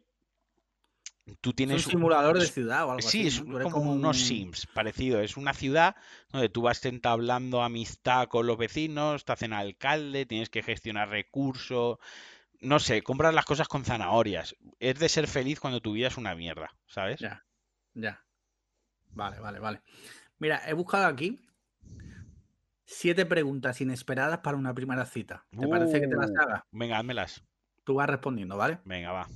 [1.42, 1.84] tú Es un tienes...
[1.84, 3.50] un- simulador de es- ciudad o algo Sí, así, es ¿no?
[3.50, 5.20] Tú eres como como unos un- Sims, parecido.
[5.20, 5.96] Es una ciudad
[6.30, 11.98] donde tú vas entablando amistad con los vecinos, te hacen alcalde, tienes que gestionar recursos.
[12.62, 14.56] No sé, compras las cosas con zanahorias.
[14.78, 17.20] Es de ser feliz cuando tu vida es una mierda, ¿sabes?
[17.20, 17.44] Ya,
[17.94, 18.24] ya.
[19.10, 19.82] Vale, vale, vale.
[20.38, 21.44] Mira, he buscado aquí
[22.84, 25.44] siete preguntas inesperadas para una primera cita.
[25.58, 26.66] ¿Te parece que te las Uh, haga?
[26.70, 27.44] Venga, házmelas.
[27.84, 28.78] Tú vas respondiendo, ¿vale?
[28.84, 29.28] Venga, va.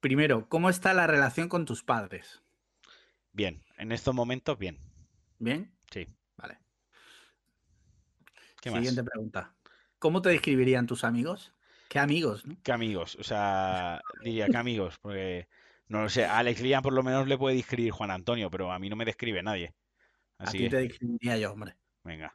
[0.00, 2.42] Primero, ¿cómo está la relación con tus padres?
[3.32, 4.78] Bien, en estos momentos, bien.
[5.38, 5.74] ¿Bien?
[5.90, 6.06] Sí.
[6.36, 6.58] Vale.
[8.60, 8.80] ¿Qué más?
[8.80, 9.54] Siguiente pregunta.
[9.98, 11.54] ¿Cómo te describirían tus amigos?
[11.90, 12.56] Qué amigos, ¿no?
[12.62, 15.48] Qué amigos, o sea, diría que amigos, porque
[15.88, 18.72] no lo sé, a Alex Lian por lo menos le puede describir Juan Antonio, pero
[18.72, 19.74] a mí no me describe nadie.
[20.38, 21.74] Así a ti te describiría yo, hombre.
[22.04, 22.32] Venga.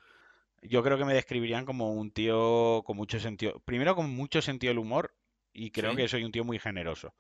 [0.62, 4.72] Yo creo que me describirían como un tío con mucho sentido, primero con mucho sentido
[4.72, 5.16] del humor
[5.54, 7.16] y creo que soy un tío muy generoso.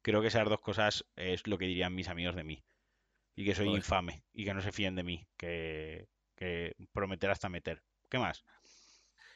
[0.00, 2.64] Creo que esas dos cosas es lo que dirían mis amigos de mí.
[3.36, 7.48] Y que soy infame y que no se fíen de mí, que, que prometer hasta
[7.48, 7.82] meter.
[8.08, 8.44] ¿Qué más?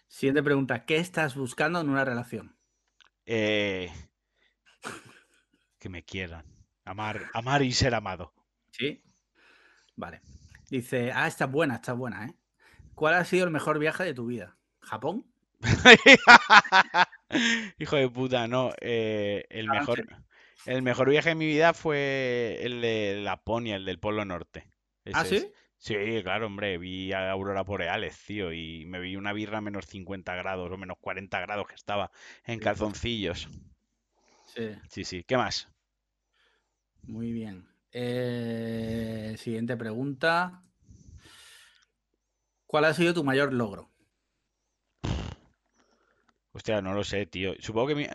[0.08, 0.84] Siguiente pregunta.
[0.84, 2.56] ¿Qué estás buscando en una relación?
[3.26, 3.92] Eh,
[5.78, 6.44] que me quieran.
[6.84, 8.32] Amar, amar y ser amado.
[8.72, 9.02] Sí.
[9.94, 10.22] Vale.
[10.70, 12.34] Dice, ah, está buena, está buena, ¿eh?
[12.94, 14.56] ¿Cuál ha sido el mejor viaje de tu vida?
[14.80, 15.26] ¿Japón?
[17.78, 18.72] Hijo de puta, no.
[18.80, 20.04] Eh, el, mejor,
[20.66, 24.70] el mejor viaje de mi vida fue el de Laponia, el del Polo Norte.
[25.12, 25.52] ¿Ah, sí?
[25.78, 29.86] Sí, claro, hombre, vi a Aurora Boreales, tío, y me vi una birra a menos
[29.86, 32.10] 50 grados o menos 40 grados que estaba
[32.44, 33.48] en calzoncillos.
[34.44, 34.70] Sí.
[34.90, 35.24] Sí, sí.
[35.24, 35.68] ¿Qué más?
[37.04, 37.68] Muy bien.
[37.92, 40.64] Eh, siguiente pregunta.
[42.66, 43.88] ¿Cuál ha sido tu mayor logro?
[46.52, 47.54] Hostia, no lo sé, tío.
[47.60, 48.06] Supongo que mi,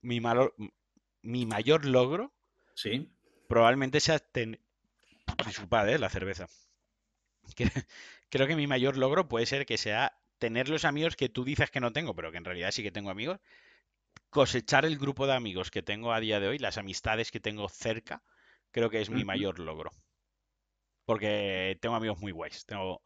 [0.00, 0.20] mi,
[1.22, 2.32] mi mayor logro
[2.74, 3.10] sí.
[3.48, 4.63] probablemente sea tener...
[5.52, 6.46] Su padre, la cerveza.
[8.30, 11.70] Creo que mi mayor logro puede ser que sea tener los amigos que tú dices
[11.70, 13.40] que no tengo, pero que en realidad sí que tengo amigos.
[14.30, 17.68] Cosechar el grupo de amigos que tengo a día de hoy, las amistades que tengo
[17.68, 18.22] cerca,
[18.70, 19.90] creo que es mi mayor logro.
[21.04, 22.66] Porque tengo amigos muy guays.
[22.66, 23.02] Tengo...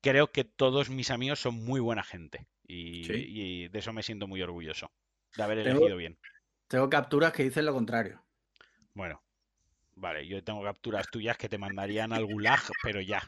[0.00, 2.46] Creo que todos mis amigos son muy buena gente.
[2.66, 4.90] Y, de eso me siento muy orgulloso.
[5.36, 6.18] De haber elegido bien.
[6.68, 8.24] Tengo capturas que dicen lo contrario.
[8.94, 9.22] Bueno,
[10.02, 13.22] vale, yo tengo capturas tuyas que te mandarían al gulag, pero ya.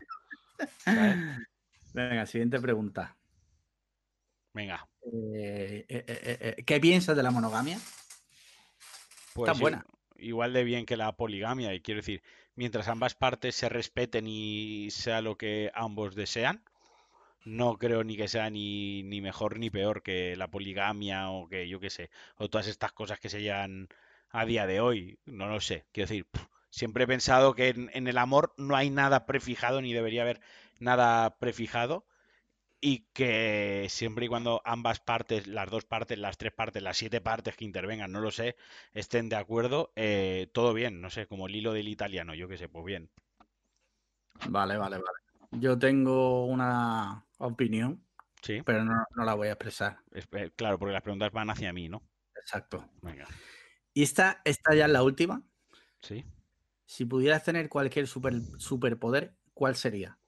[1.94, 3.16] Venga, siguiente pregunta.
[4.52, 4.86] Venga.
[5.12, 7.78] Eh, eh, eh, ¿Qué piensas de la monogamia?
[9.34, 9.86] Pues Está buena.
[10.16, 12.22] Igual de bien que la poligamia, y quiero decir,
[12.56, 16.64] mientras ambas partes se respeten y sea lo que ambos desean,
[17.44, 21.68] no creo ni que sea ni, ni mejor ni peor que la poligamia o que
[21.68, 23.88] yo qué sé, o todas estas cosas que se llevan
[24.30, 25.18] a día de hoy.
[25.24, 25.84] No lo sé.
[25.92, 26.26] Quiero decir,
[26.74, 30.40] siempre he pensado que en, el amor no hay nada prefijado ni debería haber
[30.80, 32.04] nada prefijado
[32.80, 37.20] y que siempre y cuando ambas partes, las dos partes, las tres partes, las siete
[37.20, 38.56] partes que intervengan, no lo sé,
[38.92, 42.58] estén de acuerdo, eh, todo bien, no sé, como el hilo del italiano, yo qué
[42.58, 43.08] sé, pues bien.
[44.48, 45.18] Vale, vale, vale.
[45.52, 48.04] Yo tengo una opinión,
[48.42, 48.62] sí.
[48.66, 50.00] pero no, la voy a expresar.
[50.12, 52.02] Eh, claro, porque las preguntas van hacia mí, ¿no?
[52.34, 52.90] Exacto.
[53.00, 53.26] Venga.
[53.94, 55.40] ¿Y esta, esta ya es la última?
[56.02, 56.24] Sí.
[56.86, 60.18] Si pudieras tener cualquier super, superpoder, ¿cuál sería?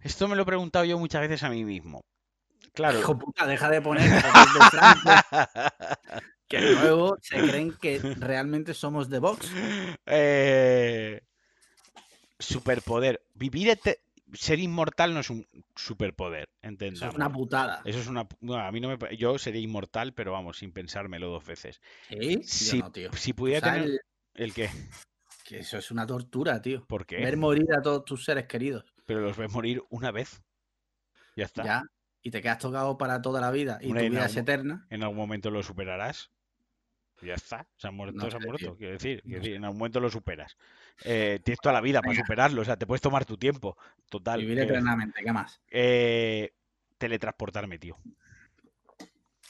[0.00, 2.02] Esto me lo he preguntado yo muchas veces a mí mismo.
[2.74, 2.98] Claro.
[2.98, 4.10] Hijo puta, deja de poner
[6.48, 9.50] que luego se creen que realmente somos de Vox.
[10.06, 11.20] Eh,
[12.38, 13.22] superpoder.
[13.34, 13.78] Vivir
[14.32, 15.46] ser inmortal no es un
[15.76, 17.02] superpoder, entendamos.
[17.02, 17.82] Eso es una putada.
[17.84, 18.26] Eso es una
[18.66, 21.80] a mí no me yo sería inmortal, pero vamos, sin pensármelo dos veces.
[22.08, 22.42] ¿Sí?
[22.42, 24.00] Si, si pudiera tener el...
[24.34, 24.70] el qué?
[25.44, 26.86] Que eso es una tortura, tío.
[26.86, 27.16] ¿Por qué?
[27.16, 28.94] Ver morir a todos tus seres queridos.
[29.04, 30.42] Pero los ves morir una vez.
[31.36, 31.64] Ya está.
[31.64, 31.82] Ya.
[32.22, 33.78] Y te quedas tocado para toda la vida.
[33.82, 34.86] Y tu vida es eterna.
[34.88, 36.30] En algún momento lo superarás.
[37.24, 37.66] Ya está.
[37.76, 38.76] Se han muerto, se han muerto.
[38.76, 40.56] Quiero decir, en algún momento lo superas.
[41.04, 42.62] Eh, tienes toda la vida para superarlo.
[42.62, 43.76] O sea, te puedes tomar tu tiempo.
[44.08, 44.40] Total.
[44.40, 45.22] Vivir eternamente.
[45.24, 45.60] ¿Qué más?
[45.70, 46.52] Eh,
[46.98, 47.96] teletransportarme, tío.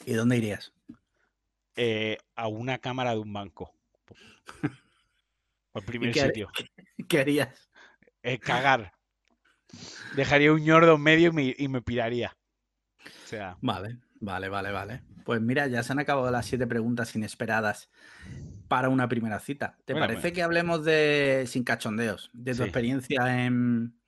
[0.06, 0.72] ¿Y dónde irías?
[1.76, 3.74] Eh, a una cámara de un banco.
[5.74, 6.48] Al primer sitio.
[7.08, 7.70] ¿Qué harías?
[8.40, 8.92] Cagar.
[10.14, 12.36] Dejaría un ñordo en medio y me, piraría.
[13.04, 13.56] O sea.
[13.60, 15.02] Vale, vale, vale, vale.
[15.24, 17.90] Pues mira, ya se han acabado las siete preguntas inesperadas
[18.68, 19.78] para una primera cita.
[19.84, 20.32] ¿Te parece pues.
[20.32, 23.98] que hablemos de, sin cachondeos, de tu experiencia en,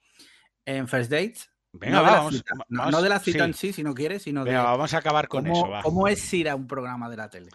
[0.64, 1.50] en First Dates?
[1.72, 4.54] Venga, no, vamos, no, de la cita en sí, si no quieres, sino de.
[4.54, 5.70] vamos a acabar con eso.
[5.82, 7.50] ¿Cómo es ir a un programa de la tele?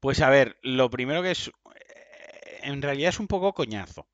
[0.00, 1.50] Pues a ver, lo primero que es
[2.64, 4.06] en realidad es un poco coñazo.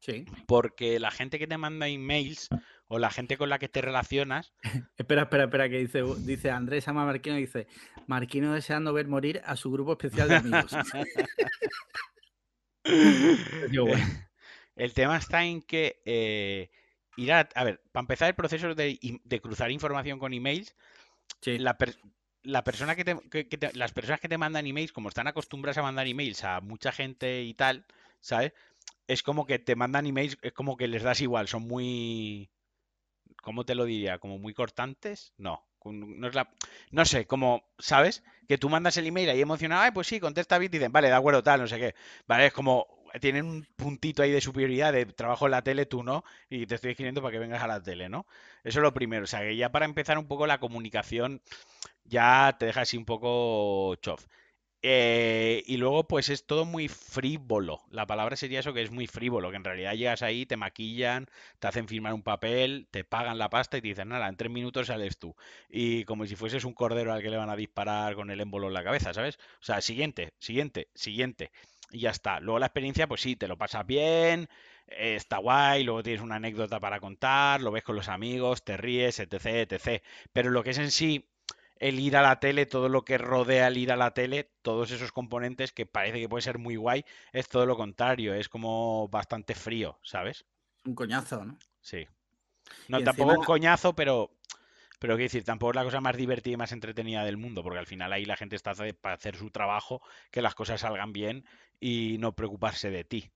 [0.00, 0.24] Sí.
[0.46, 2.48] Porque la gente que te manda emails
[2.88, 4.54] o la gente con la que te relacionas.
[4.96, 7.66] espera, espera, espera, que dice, dice Andrés Ama Marquino, dice,
[8.06, 10.72] Marquino deseando ver morir a su grupo especial de amigos.
[14.76, 16.70] El tema está en que eh,
[17.16, 18.98] ir a, a, ver, para empezar el proceso de,
[19.42, 20.76] cruzar información con emails,
[21.44, 21.76] la,
[22.42, 26.06] la persona que te, las personas que te mandan emails, como están acostumbradas a mandar
[26.06, 27.86] emails a mucha gente y tal,
[28.20, 28.52] ¿sabes?
[29.08, 32.50] Es como que te mandan emails, es como que les das igual, son muy...
[33.42, 34.18] ¿cómo te lo diría?
[34.18, 35.32] ¿Como muy cortantes?
[35.38, 35.62] No.
[35.84, 36.50] No, es la,
[36.90, 38.24] no sé, como, ¿sabes?
[38.48, 41.14] Que tú mandas el email ahí emocionado, ay, pues sí, contesta bien, dicen, vale, de
[41.14, 41.94] acuerdo, tal, no sé qué.
[42.26, 42.88] Vale, es como,
[43.20, 46.74] tienen un puntito ahí de superioridad de trabajo en la tele, tú no, y te
[46.74, 48.26] estoy escribiendo para que vengas a la tele, ¿no?
[48.64, 49.24] Eso es lo primero.
[49.24, 51.40] O sea, que ya para empezar un poco la comunicación
[52.04, 54.26] ya te deja así un poco chof.
[54.82, 57.82] Eh, y luego, pues es todo muy frívolo.
[57.90, 61.26] La palabra sería eso que es muy frívolo, que en realidad llegas ahí, te maquillan,
[61.58, 64.50] te hacen firmar un papel, te pagan la pasta y te dicen, nada, en tres
[64.50, 65.34] minutos sales tú.
[65.68, 68.68] Y como si fueses un cordero al que le van a disparar con el émbolo
[68.68, 69.38] en la cabeza, ¿sabes?
[69.60, 71.50] O sea, siguiente, siguiente, siguiente.
[71.90, 72.40] Y ya está.
[72.40, 74.48] Luego la experiencia, pues sí, te lo pasas bien,
[74.86, 78.76] eh, está guay, luego tienes una anécdota para contar, lo ves con los amigos, te
[78.76, 80.02] ríes, etc, etc.
[80.32, 81.28] Pero lo que es en sí
[81.78, 84.90] el ir a la tele, todo lo que rodea el ir a la tele, todos
[84.90, 89.08] esos componentes que parece que puede ser muy guay, es todo lo contrario, es como
[89.08, 90.46] bastante frío, ¿sabes?
[90.84, 91.58] Un coñazo, ¿no?
[91.80, 92.06] Sí.
[92.88, 94.30] No, tampoco un coñazo, pero
[94.98, 97.78] pero quiero decir, tampoco es la cosa más divertida y más entretenida del mundo, porque
[97.78, 100.00] al final ahí la gente está para hacer su trabajo,
[100.30, 101.44] que las cosas salgan bien
[101.78, 103.30] y no preocuparse de ti.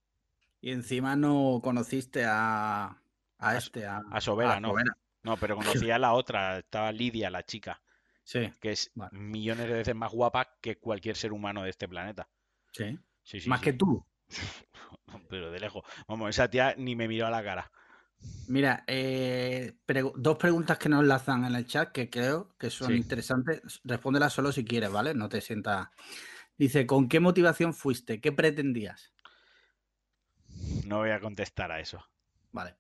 [0.63, 3.03] Y encima no conociste a,
[3.39, 4.75] a este, a, a Sobera, ¿no?
[5.23, 5.57] No, pero
[5.91, 7.81] conocía a la otra, estaba Lidia, la chica.
[8.33, 12.29] Que es millones de veces más guapa que cualquier ser humano de este planeta.
[12.73, 12.99] Sí.
[13.23, 14.07] sí, más que tú.
[15.29, 15.83] Pero de lejos.
[16.07, 17.71] Vamos, esa tía ni me miró a la cara.
[18.49, 19.79] Mira, eh,
[20.17, 23.81] dos preguntas que nos lanzan en el chat que creo que son interesantes.
[23.85, 25.15] Respóndelas solo si quieres, ¿vale?
[25.15, 25.89] No te sientas.
[26.57, 28.21] Dice, ¿con qué motivación fuiste?
[28.21, 29.13] ¿Qué pretendías?
[30.87, 32.05] No voy a contestar a eso.
[32.53, 32.77] Vale.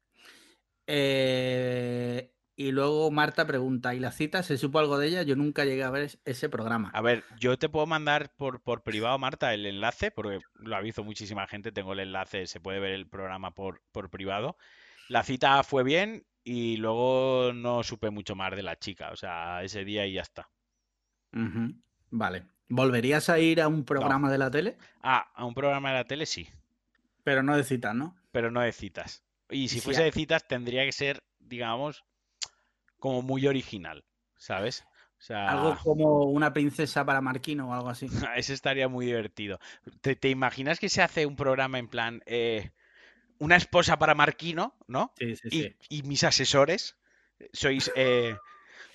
[0.86, 4.42] Eh, y luego Marta pregunta, ¿y la cita?
[4.42, 5.22] ¿Se supo algo de ella?
[5.22, 6.90] Yo nunca llegué a ver ese programa.
[6.92, 10.82] A ver, yo te puedo mandar por, por privado, Marta, el enlace, porque lo ha
[10.82, 14.58] visto muchísima gente, tengo el enlace, se puede ver el programa por, por privado.
[15.08, 19.62] La cita fue bien y luego no supe mucho más de la chica, o sea,
[19.62, 20.50] ese día y ya está.
[22.10, 22.44] Vale.
[22.68, 24.76] ¿Volverías a ir a un programa de la tele?
[25.02, 26.46] Ah, a un programa de la tele sí.
[27.24, 28.18] Pero no de citas, ¿no?
[28.32, 29.24] Pero no de citas.
[29.48, 32.04] Y si fuese de citas tendría que ser, digamos,
[33.00, 34.04] como muy original,
[34.36, 34.84] ¿sabes?
[35.18, 35.50] O sea...
[35.50, 38.06] Algo como una princesa para Marquino o algo así.
[38.36, 39.58] Ese estaría muy divertido.
[40.00, 42.70] ¿Te, imaginas que se hace un programa en plan eh,
[43.38, 45.12] una esposa para Marquino, ¿no?
[45.18, 45.76] Sí, sí, y, sí.
[45.88, 46.96] y mis asesores
[47.52, 48.36] sois eh,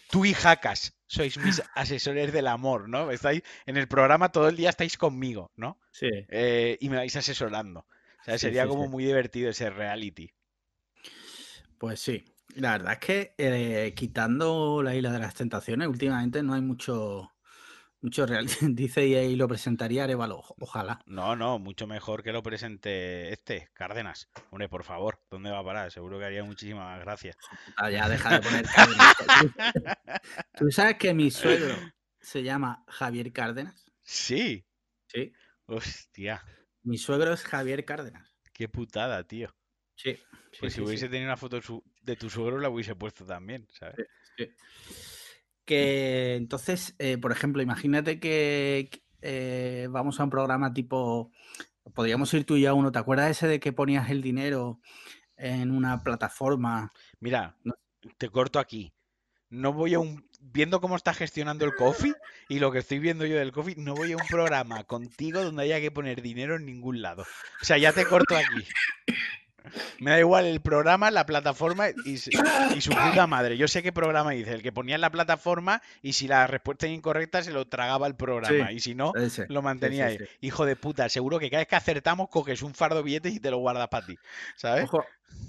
[0.09, 3.11] tú y Jacas, sois mis asesores del amor, ¿no?
[3.11, 5.79] Estáis en el programa todo el día estáis conmigo, ¿no?
[5.91, 6.09] Sí.
[6.29, 7.81] Eh, y me vais asesorando.
[7.81, 10.31] O sea, sería como muy divertido ese reality.
[11.77, 12.25] Pues sí.
[12.55, 17.33] La verdad es que eh, quitando la isla de las tentaciones, últimamente no hay mucho,
[17.99, 18.47] mucho real.
[18.61, 21.01] Dice y ahí lo presentaría Arevalo, ojalá.
[21.05, 24.29] No, no, mucho mejor que lo presente este, Cárdenas.
[24.51, 25.91] Hombre, por favor, ¿dónde va a parar?
[25.91, 27.35] Seguro que haría muchísimas gracias.
[27.75, 29.15] Ah, ya, deja de poner Cárdenas.
[30.57, 31.75] ¿Tú sabes que mi suegro
[32.21, 33.91] se llama Javier Cárdenas?
[34.01, 34.65] Sí.
[35.07, 35.33] Sí.
[35.65, 36.41] Hostia.
[36.83, 38.33] Mi suegro es Javier Cárdenas.
[38.53, 39.53] Qué putada, tío.
[39.97, 40.17] Sí.
[40.59, 41.57] pues si hubiese tenido una foto
[42.05, 44.07] de tu suegro, la hubiese puesto también, ¿sabes?
[45.65, 48.89] Que entonces, eh, por ejemplo, imagínate que
[49.21, 51.31] eh, vamos a un programa tipo.
[51.93, 52.91] Podríamos ir tú y a uno.
[52.91, 54.79] ¿Te acuerdas ese de que ponías el dinero
[55.37, 56.91] en una plataforma?
[57.19, 57.57] Mira,
[58.17, 58.93] te corto aquí.
[59.49, 60.29] No voy a un.
[60.39, 62.13] Viendo cómo está gestionando el coffee
[62.49, 65.63] y lo que estoy viendo yo del coffee, no voy a un programa contigo donde
[65.63, 67.23] haya que poner dinero en ningún lado.
[67.61, 68.63] O sea, ya te corto aquí.
[69.99, 72.31] Me da igual el programa, la plataforma y, su
[72.89, 73.57] puta madre.
[73.57, 76.85] Yo sé qué programa dice, el que ponía en la plataforma y si la respuesta
[76.87, 79.13] es incorrecta se lo tragaba el programa y si no,
[79.49, 80.17] lo mantenía ahí.
[80.41, 83.39] Hijo de puta, seguro que cada vez que acertamos coges un fardo de billetes y
[83.39, 84.17] te lo guardas para ti.
[84.55, 84.89] ¿Sabes?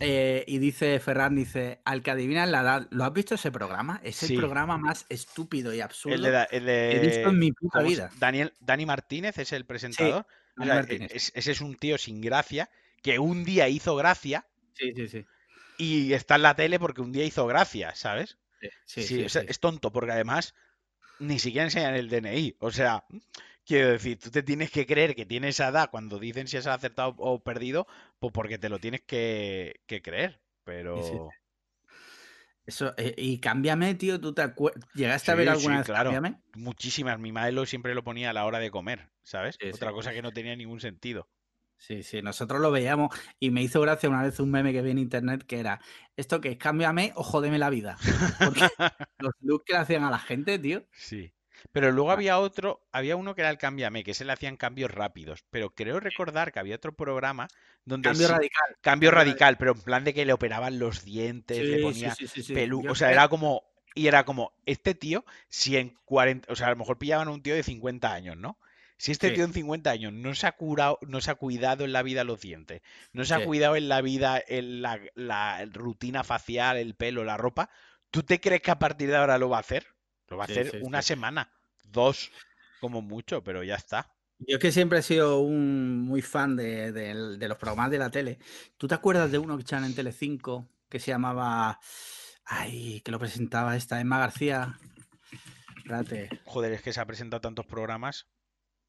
[0.01, 4.01] Eh, y dice Ferran, dice, al que adivinan la edad, ¿lo has visto ese programa?
[4.03, 8.11] Es el programa más estúpido y absurdo que he visto en mi puta vida.
[8.19, 10.27] Daniel, Dani Martínez es el presentador.
[10.59, 12.69] ese es un tío sin gracia
[13.07, 14.49] que un día hizo gracia.
[14.75, 15.27] Sí, sí, sí.
[15.79, 18.37] Y está en la tele porque un día hizo gracia, ¿sabes?
[18.85, 20.55] Sí, sí, es, tonto, porque además
[21.21, 22.57] ni siquiera enseñan el DNI.
[22.59, 23.05] O sea,
[23.65, 26.67] quiero decir, tú te tienes que creer que tiene esa edad cuando dicen si has
[26.67, 27.87] acertado o perdido,
[28.19, 30.41] pues porque te lo tienes que, creer.
[30.65, 31.31] Pero.
[32.67, 34.43] Eso, eh, y cámbiame, tío, ¿tú te
[34.95, 36.11] ¿Llegaste a ver alguna vez claro.
[36.55, 37.21] Muchísimas.
[37.21, 39.59] Mi madre siempre lo ponía a la hora de comer, ¿sabes?
[39.73, 41.29] Otra cosa que no tenía ningún sentido.
[41.79, 44.91] Sí, sí, nosotros lo veíamos y me hizo gracia una vez un meme que vi
[44.91, 45.81] en internet que era
[46.17, 47.97] esto que es cámbiame o jódeme la vida.
[48.43, 48.61] Porque
[49.19, 50.85] los looks que le hacían a la gente, tío.
[50.93, 51.33] Sí.
[51.73, 54.91] Pero luego había otro, había uno que era el Cámbiame, que se le hacían cambios
[54.91, 55.45] rápidos.
[55.51, 57.49] Pero creo recordar que había otro programa
[57.85, 58.77] donde Cambio sí- radical.
[58.81, 62.85] cambio radical, pero en plan de que le operaban los dientes, le ponía sí, pelu,
[62.89, 63.63] o sea, era como
[63.95, 67.31] y era como este tío si en 40, o sea, a lo mejor pillaban a
[67.31, 68.59] un tío de 50 años, ¿no?
[68.99, 69.35] Si este Sí.
[69.35, 72.25] tío en 50 años no se ha curado, no se ha cuidado en la vida
[72.25, 72.83] los dientes,
[73.13, 77.37] no se ha cuidado en la vida en la, la rutina facial, el pelo, la
[77.37, 77.71] ropa,
[78.11, 79.87] ¿tú te crees que a partir de ahora lo va a hacer?
[80.29, 81.53] Lo va a Sí, hacer una semana,
[81.85, 82.31] dos,
[82.81, 84.13] como mucho, pero ya está.
[84.39, 88.39] Yo es que siempre he sido un muy fan de, los programas de la tele.
[88.77, 91.81] ¿Tú te acuerdas de uno que echaban en Telecinco que se llamaba...
[92.45, 94.79] Ay, que lo presentaba esta Emma García.
[95.77, 96.29] Espérate.
[96.45, 98.29] Joder, es que se ha presentado tantos programas.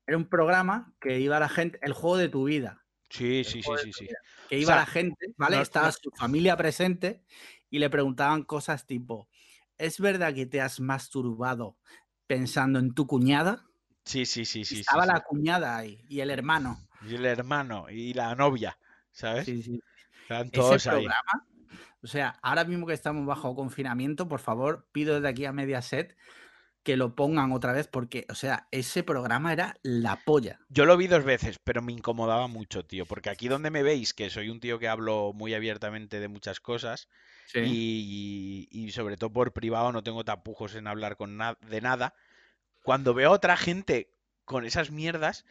[0.07, 1.77] Era un programa que iba la gente...
[1.83, 2.83] El juego de tu vida.
[3.09, 4.07] Sí, sí, sí, sí, sí.
[4.49, 5.57] Que O iba sea, la gente, ¿vale?
[5.57, 7.23] no- Estaba no- su familia presente
[7.69, 9.29] y le preguntaban cosas tipo...
[9.77, 11.77] ¿Es verdad que te has masturbado
[12.25, 13.63] pensando en tu cuñada?
[14.05, 15.09] Sí, sí, sí, sí, Estaba sí.
[15.13, 16.87] la cuñada ahí y el hermano.
[17.07, 18.79] Y el hermano y la novia,
[19.11, 19.45] ¿sabes?
[19.45, 19.79] Sí, sí.
[20.29, 20.93] Ese todos ahí.
[21.03, 21.47] programa,
[22.01, 26.17] o sea, ahora mismo que estamos bajo confinamiento, por favor, pido desde aquí a Mediaset
[26.87, 30.61] que lo pongan otra vez porque, o sea, ese programa era la polla.
[30.69, 34.13] Yo lo vi dos veces, pero me incomodaba mucho, tío, porque aquí donde me veis,
[34.13, 37.09] que soy un tío que hablo muy abiertamente de muchas cosas
[37.53, 42.13] y, y sobre todo por privado no tengo tapujos en hablar con na- de nada,
[42.83, 44.13] cuando veo a otra gente
[44.45, 45.43] con esas mierdas,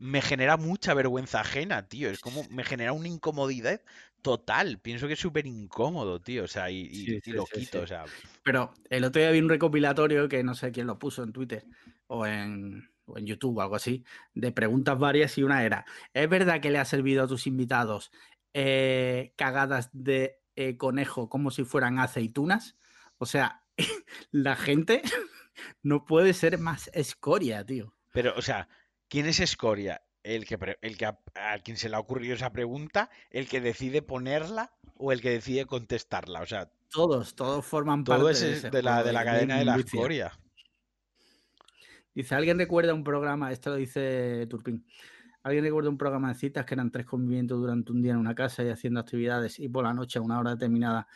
[0.00, 2.08] me genera mucha vergüenza ajena, tío.
[2.10, 3.82] Es como, me genera una incomodidad
[4.22, 4.80] total.
[4.80, 6.44] Pienso que es súper incómodo, tío.
[6.44, 7.84] O sea, y, y- Sí, y sí, lo quito, sí.
[7.84, 8.04] o sea.
[8.42, 11.64] Pero el otro día vi un recopilatorio que no sé quién lo puso en Twitter
[12.06, 15.84] o en, o en YouTube o algo así, de preguntas varias y una era,
[16.14, 18.10] ¿es verdad que le ha servido a tus invitados
[18.54, 22.78] eh, cagadas de eh, conejo como si fueran aceitunas?
[23.18, 23.64] O sea,
[24.32, 25.02] la gente
[25.82, 27.94] no puede ser más escoria, tío.
[28.12, 28.68] Pero, o sea,
[29.10, 30.00] ¿quién es escoria?
[30.22, 33.48] El que, pre- el que a, a quien se le ha ocurrido esa pregunta, el
[33.48, 36.40] que decide ponerla o el que decide contestarla.
[36.40, 39.20] O sea, Todos, todos forman todo parte es de, es ese de la, de la
[39.20, 40.38] de cadena de la escoria.
[42.14, 43.52] Dice, ¿alguien recuerda un programa?
[43.52, 44.84] Esto lo dice Turpin.
[45.42, 48.34] ¿Alguien recuerda un programa de citas que eran tres conviviendo durante un día en una
[48.34, 51.08] casa y haciendo actividades y por la noche a una hora determinada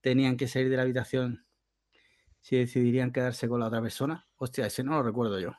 [0.00, 1.46] tenían que salir de la habitación
[2.40, 4.28] si decidirían quedarse con la otra persona?
[4.36, 5.52] Hostia, ese no lo recuerdo yo.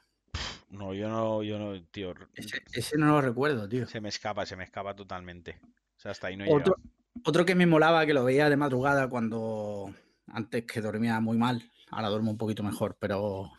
[0.74, 2.16] No, yo no, yo no, tío.
[2.34, 3.86] Ese, ese no lo recuerdo, tío.
[3.86, 5.60] Se me escapa, se me escapa totalmente.
[5.64, 6.76] O sea, hasta ahí no Otro,
[7.24, 9.94] otro que me molaba, que lo veía de madrugada cuando
[10.28, 13.52] antes que dormía muy mal, ahora duermo un poquito mejor, pero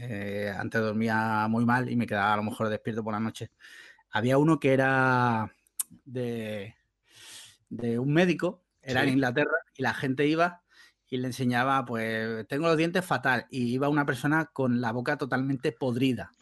[0.00, 3.50] eh, antes dormía muy mal y me quedaba a lo mejor despierto por la noche.
[4.12, 5.52] Había uno que era
[6.04, 6.76] de,
[7.70, 9.08] de un médico, era en.
[9.08, 10.62] Inglaterra, y la gente iba
[11.08, 15.16] y le enseñaba, pues tengo los dientes fatal, y iba una persona con la boca
[15.16, 16.32] totalmente podrida.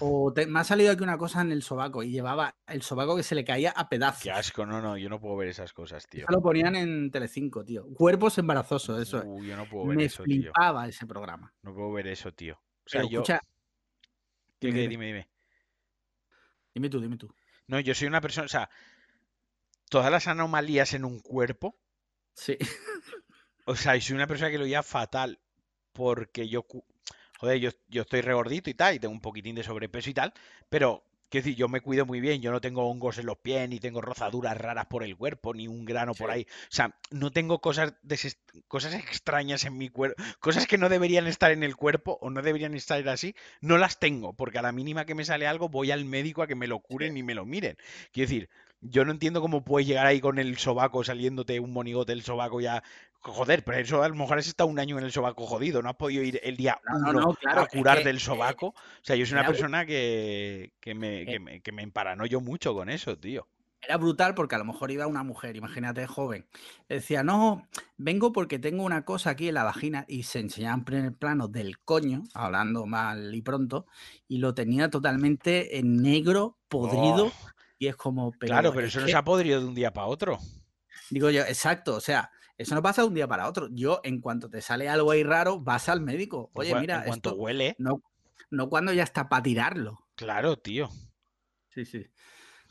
[0.00, 3.16] O te- me ha salido aquí una cosa en el sobaco y llevaba el sobaco
[3.16, 4.22] que se le caía a pedazos.
[4.22, 6.22] Qué asco, no, no, yo no puedo ver esas cosas, tío.
[6.22, 7.84] Eso lo ponían en Telecinco, tío.
[7.94, 9.18] Cuerpos embarazosos, eso.
[9.18, 9.24] es.
[9.26, 10.52] Uh, yo no puedo ver Me eso, tío.
[10.52, 11.52] flipaba ese programa.
[11.62, 12.54] No puedo ver eso, tío.
[12.54, 13.18] O sea, Pero yo.
[13.22, 13.40] escucha,
[14.60, 14.88] ¿Qué, dime, qué?
[14.88, 15.06] dime.
[15.06, 15.28] Dime, dime.
[16.74, 17.34] dime tú, dime tú.
[17.66, 18.70] No, yo soy una persona, o sea,
[19.90, 21.76] todas las anomalías en un cuerpo,
[22.34, 22.56] Sí,
[23.68, 25.38] o sea, y soy una persona que lo lleva fatal
[25.92, 26.66] porque yo,
[27.38, 30.32] joder, yo, yo estoy regordito y tal, y tengo un poquitín de sobrepeso y tal,
[30.68, 33.68] pero, quiero decir, yo me cuido muy bien, yo no tengo hongos en los pies,
[33.68, 36.34] ni tengo rozaduras raras por el cuerpo, ni un grano por Sí.
[36.34, 37.94] ahí, o sea, no tengo cosas,
[38.68, 42.42] cosas extrañas en mi cuerpo, cosas que no deberían estar en el cuerpo o no
[42.42, 45.90] deberían estar así, no las tengo, porque a la mínima que me sale algo voy
[45.90, 47.76] al médico a que me lo curen y me lo miren.
[48.12, 48.48] Quiero decir,
[48.80, 52.60] yo no entiendo cómo puedes llegar ahí con el sobaco saliéndote un monigote del sobaco
[52.60, 52.82] ya.
[53.20, 55.90] Joder, pero eso a lo mejor has estado un año en el sobaco jodido, no
[55.90, 58.68] has podido ir el día No, no, uno no, claro, a curar que, del sobaco.
[58.68, 61.82] O sea, yo soy una era, persona que, que me, que eh, me, que me
[61.82, 63.46] emparanoyo mucho con eso, tío.
[63.80, 66.46] era brutal porque a lo mejor iba una mujer, imagínate, joven.
[66.88, 70.84] Decía, no, vengo porque tengo una cosa aquí en la vagina y se enseñaba en
[70.84, 73.86] primer plano del coño, hablando mal y pronto,
[74.26, 77.32] y lo tenía totalmente en negro, podrido, Oh,
[77.78, 79.74] y es como, claro, pero pero es eso no se que, ha podrido de un
[79.74, 80.38] día para otro.
[81.10, 83.68] digo yo, exacto, o sea, eso no pasa de un día para otro.
[83.72, 86.50] Yo, en cuanto te sale algo ahí raro, vas al médico.
[86.54, 88.02] Oye, cua- en mira, cuanto esto huele, no,
[88.50, 90.08] no cuando ya está para tirarlo.
[90.14, 90.88] claro, tío.
[91.70, 92.06] Sí, sí.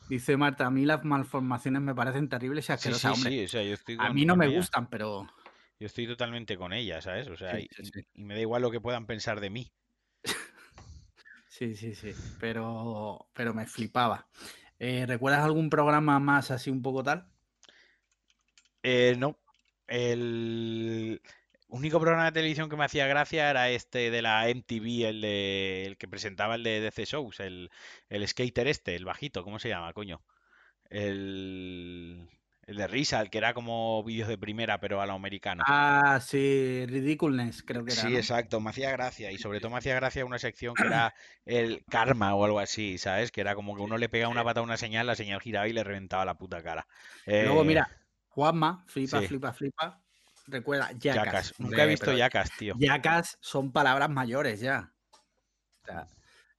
[0.10, 3.40] Dice Marta, a mí las malformaciones me parecen terribles y Sí, asquerosas, sí, hombre.
[3.40, 4.50] sí, o sea, yo estoy A mí no me ella.
[4.50, 5.28] gustan, pero
[5.80, 7.28] Yo estoy totalmente con ella, ¿sabes?
[7.30, 8.02] O sea, sí, y, sí, sí.
[8.14, 9.74] y me da igual lo que puedan pensar de mí.
[11.48, 12.14] Sí, sí, sí.
[12.38, 14.30] Pero, pero me flipaba.
[14.80, 17.32] Eh, ¿recuerdas algún programa más así un poco tal?
[18.84, 19.38] Eh, no.
[19.88, 21.22] El...
[21.68, 25.86] único programa de televisión que me hacía gracia era este de la MTV, el, de,
[25.86, 27.70] el que presentaba el de DC Shows, el,
[28.10, 30.24] el skater este, el bajito, ¿cómo se llama, coño?
[30.90, 32.30] El,
[32.68, 35.68] el de risa, el que era como vídeos de primera, pero a lo americano.
[35.70, 38.10] Ah, sí, Ridiculous, creo que era.
[38.10, 38.18] Sí, ¿no?
[38.18, 39.32] exacto, me hacía gracia.
[39.32, 41.16] Y sobre todo me hacía gracia una sección que era
[41.46, 43.32] el karma o algo así, ¿sabes?
[43.32, 45.68] Que era como que uno le pegaba una pata a una señal, la señal giraba
[45.68, 46.88] y le reventaba la puta cara.
[47.40, 47.90] Luego, Eh, mira,
[48.38, 49.28] Juanma, flipa, sí.
[49.30, 50.00] flipa, flipa.
[50.46, 50.92] Recuerda.
[50.92, 51.56] Yacas.
[51.58, 52.76] Nunca he visto Yacas, tío.
[52.78, 54.94] Yacas son palabras mayores ya.
[55.82, 56.08] O sea,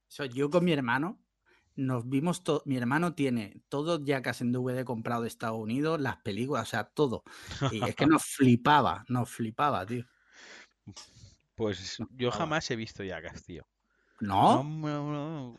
[0.08, 1.20] eso, yo con mi hermano
[1.76, 2.64] nos vimos todo.
[2.66, 6.82] Mi hermano tiene todos Yacas en DVD comprado de Estados Unidos, las películas, o sea,
[6.82, 7.22] todo.
[7.70, 10.04] Y es que nos flipaba, nos flipaba, tío.
[11.54, 13.68] Pues yo jamás he visto Yacas, tío.
[14.18, 15.56] No-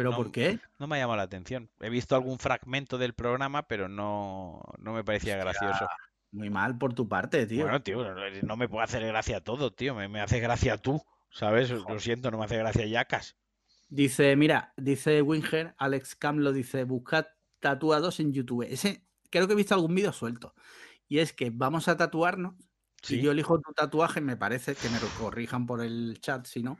[0.00, 0.58] ¿Pero no- por qué?
[0.78, 1.70] no me ha llamado la atención.
[1.80, 5.86] He visto algún fragmento del programa, pero no, no me parecía gracioso.
[6.32, 7.64] Muy mal por tu parte, tío.
[7.64, 8.04] Bueno, tío,
[8.42, 9.94] no- me puede hacer gracia todo, tío.
[9.94, 11.70] Me, me hace gracia tú, ¿sabes?
[11.70, 13.36] Lo siento, no me hace gracia Yacas.
[13.88, 17.26] Dice, mira, dice Winger, Alex Camlo dice, buscad
[17.58, 18.62] tatuados en YouTube.
[18.70, 20.54] Ese, creo que he visto algún vídeo suelto.
[21.08, 22.54] Y es que vamos a tatuarnos.
[23.02, 23.16] Sí.
[23.16, 26.62] Y yo elijo tu tatuaje, me parece, que me lo corrijan por el chat, si
[26.62, 26.78] no.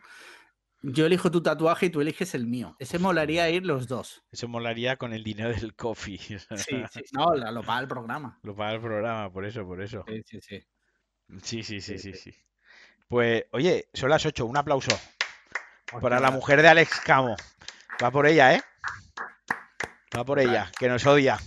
[0.83, 2.74] Yo elijo tu tatuaje y tú eliges el mío.
[2.78, 4.22] Ese molaría ir los dos.
[4.31, 6.18] Eso molaría con el dinero del coffee.
[6.57, 7.03] Sí, sí.
[7.12, 8.39] No, lo paga el programa.
[8.43, 10.05] Lo paga el programa, por eso, por eso.
[10.09, 10.61] Sí, sí, sí.
[11.43, 12.35] Sí, sí, sí, Sí, sí.
[13.09, 14.97] Pues, oye, son las 8, un aplauso
[16.01, 17.37] para la mujer de Alex Camo.
[18.03, 18.62] Va por ella, ¿eh?
[20.16, 21.39] Va por ella, que nos odia.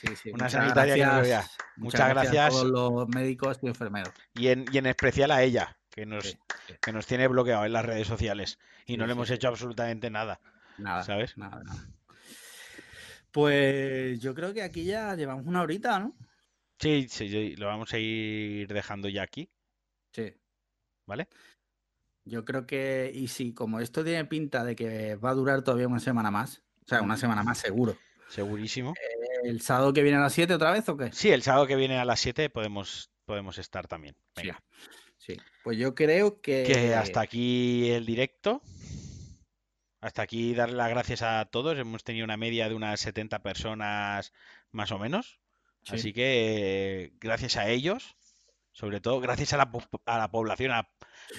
[0.00, 0.30] sí, sí.
[0.30, 1.46] una Muchas sanitaria que nos gracias.
[1.56, 1.66] vea.
[1.76, 2.50] Muchas a gracias.
[2.50, 4.14] todos los médicos y enfermeros.
[4.34, 6.38] Y en, y en especial a ella, que nos, Sí,
[6.68, 6.74] sí.
[6.80, 8.58] que nos tiene bloqueado en las redes sociales.
[8.86, 10.40] Y Sí, no le hemos hecho absolutamente nada.
[10.78, 11.36] Nada, ¿Sabes?
[11.38, 11.88] Nada, nada.
[13.32, 16.16] Pues yo creo que aquí ya llevamos una horita, ¿no?
[16.78, 19.50] Sí, sí, lo vamos a ir dejando ya aquí,
[20.12, 20.34] Sí.
[21.06, 21.28] ¿vale?
[22.24, 25.88] Yo creo que, y sí, como esto tiene pinta de que va a durar todavía
[25.88, 27.96] una semana más, o sea, una semana más seguro.
[28.28, 28.92] Segurísimo.
[29.44, 31.12] ¿El sábado que viene a las 7 otra vez o qué?
[31.12, 34.16] Sí, el sábado que viene a las 7 podemos, podemos estar también.
[34.34, 34.60] Venga.
[34.78, 34.90] Sí.
[35.64, 36.62] Pues yo creo que.
[36.64, 38.62] Que hasta aquí el directo.
[40.00, 41.78] Hasta aquí darle las gracias a todos.
[41.78, 44.32] Hemos tenido una media de unas 70 personas
[44.70, 45.40] más o menos.
[45.84, 45.94] Sí.
[45.96, 48.16] Así que gracias a ellos,
[48.72, 49.70] sobre todo gracias a la,
[50.04, 50.88] a la población, a,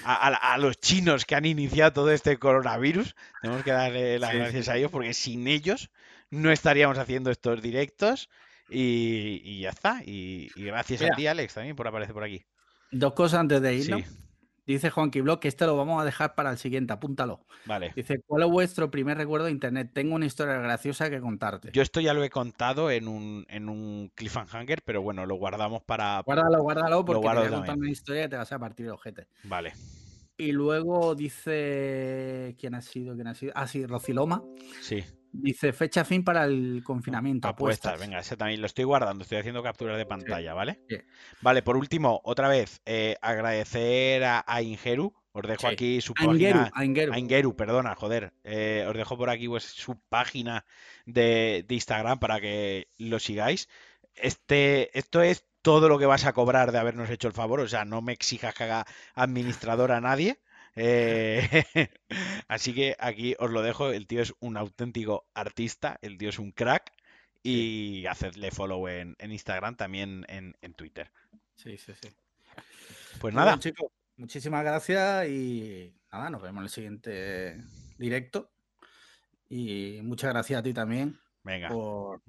[0.03, 4.35] a- a los chinos que han iniciado todo este coronavirus, tenemos que darle las Sí,
[4.37, 4.41] sí.
[4.41, 5.91] gracias a ellos porque sin ellos
[6.29, 8.29] no estaríamos haciendo estos directos
[8.69, 10.01] y, y ya está.
[10.05, 12.43] Y, y gracias a ti, Alex, también por aparecer por aquí.
[12.91, 14.01] Dos cosas antes de irnos.
[14.01, 14.17] Sí,
[14.67, 17.45] Dice Juanqui Blog que este lo vamos a dejar para el siguiente, apúntalo.
[17.65, 17.93] vale.
[17.95, 19.91] Dice, ¿cuál es vuestro primer recuerdo de internet?
[19.93, 21.71] Tengo una historia graciosa que contarte.
[21.71, 25.83] Yo esto ya lo he contado en un, en un cliffhanger, pero bueno, lo guardamos
[25.83, 26.21] para...
[26.25, 28.91] Guárdalo, guárdalo, porque te voy a contar una historia que te vas a partir el
[28.91, 29.27] ojete.
[29.45, 29.71] Vale.
[30.37, 32.55] Y luego dice.
[32.59, 33.15] ¿Quién ha sido?
[33.15, 33.53] ¿Quién ha sido?
[33.55, 34.43] Ah, sí, Rociloma.
[34.81, 35.03] Sí.
[35.31, 37.47] Dice fecha fin para el confinamiento.
[37.47, 38.07] Apuestas, Apuestas.
[38.07, 40.81] venga, ese también lo estoy guardando, estoy haciendo capturas de pantalla, ¿vale?
[40.89, 40.97] sí.
[41.41, 45.73] Vale, por último, otra vez, eh, agradecer a, a Ingeru, os dejo Sí.
[45.73, 46.71] aquí su Aingeru, página.
[47.13, 48.33] A Ingeru, perdona, joder.
[48.43, 50.65] eh, os dejo por aquí pues, su página
[51.05, 53.69] de, de Instagram para que lo sigáis.
[54.15, 57.67] Este, esto es todo lo que vas a cobrar de habernos hecho el favor, o
[57.67, 60.39] sea, no me exijas que haga administrador a nadie.
[60.77, 61.47] Eh,
[62.47, 66.39] así que aquí os lo dejo, el tío es un auténtico artista, el tío es
[66.39, 66.93] un crack
[67.43, 71.11] y hacedle follow en, en Instagram, también en, en Twitter.
[71.55, 72.09] Sí, sí, sí.
[73.19, 73.91] Pues nada, chicos.
[74.17, 77.57] Muchísimas gracias y nada, nos vemos en el siguiente
[77.97, 78.51] directo.
[79.49, 82.21] Y muchas gracias a ti también venga, por,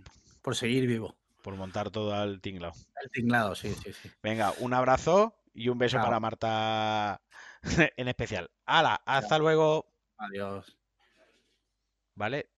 [0.43, 1.17] por seguir vivo.
[1.43, 2.73] por montar todo al tinglao.
[3.03, 4.11] El tinglado, sí, sí, sí.
[4.23, 7.21] Venga, un abrazo y un beso para Marta
[7.97, 8.51] en especial.
[8.67, 9.01] ¡Hala!
[9.05, 9.87] Hasta luego.
[10.17, 10.77] Adiós.
[12.15, 12.51] ¿Vale?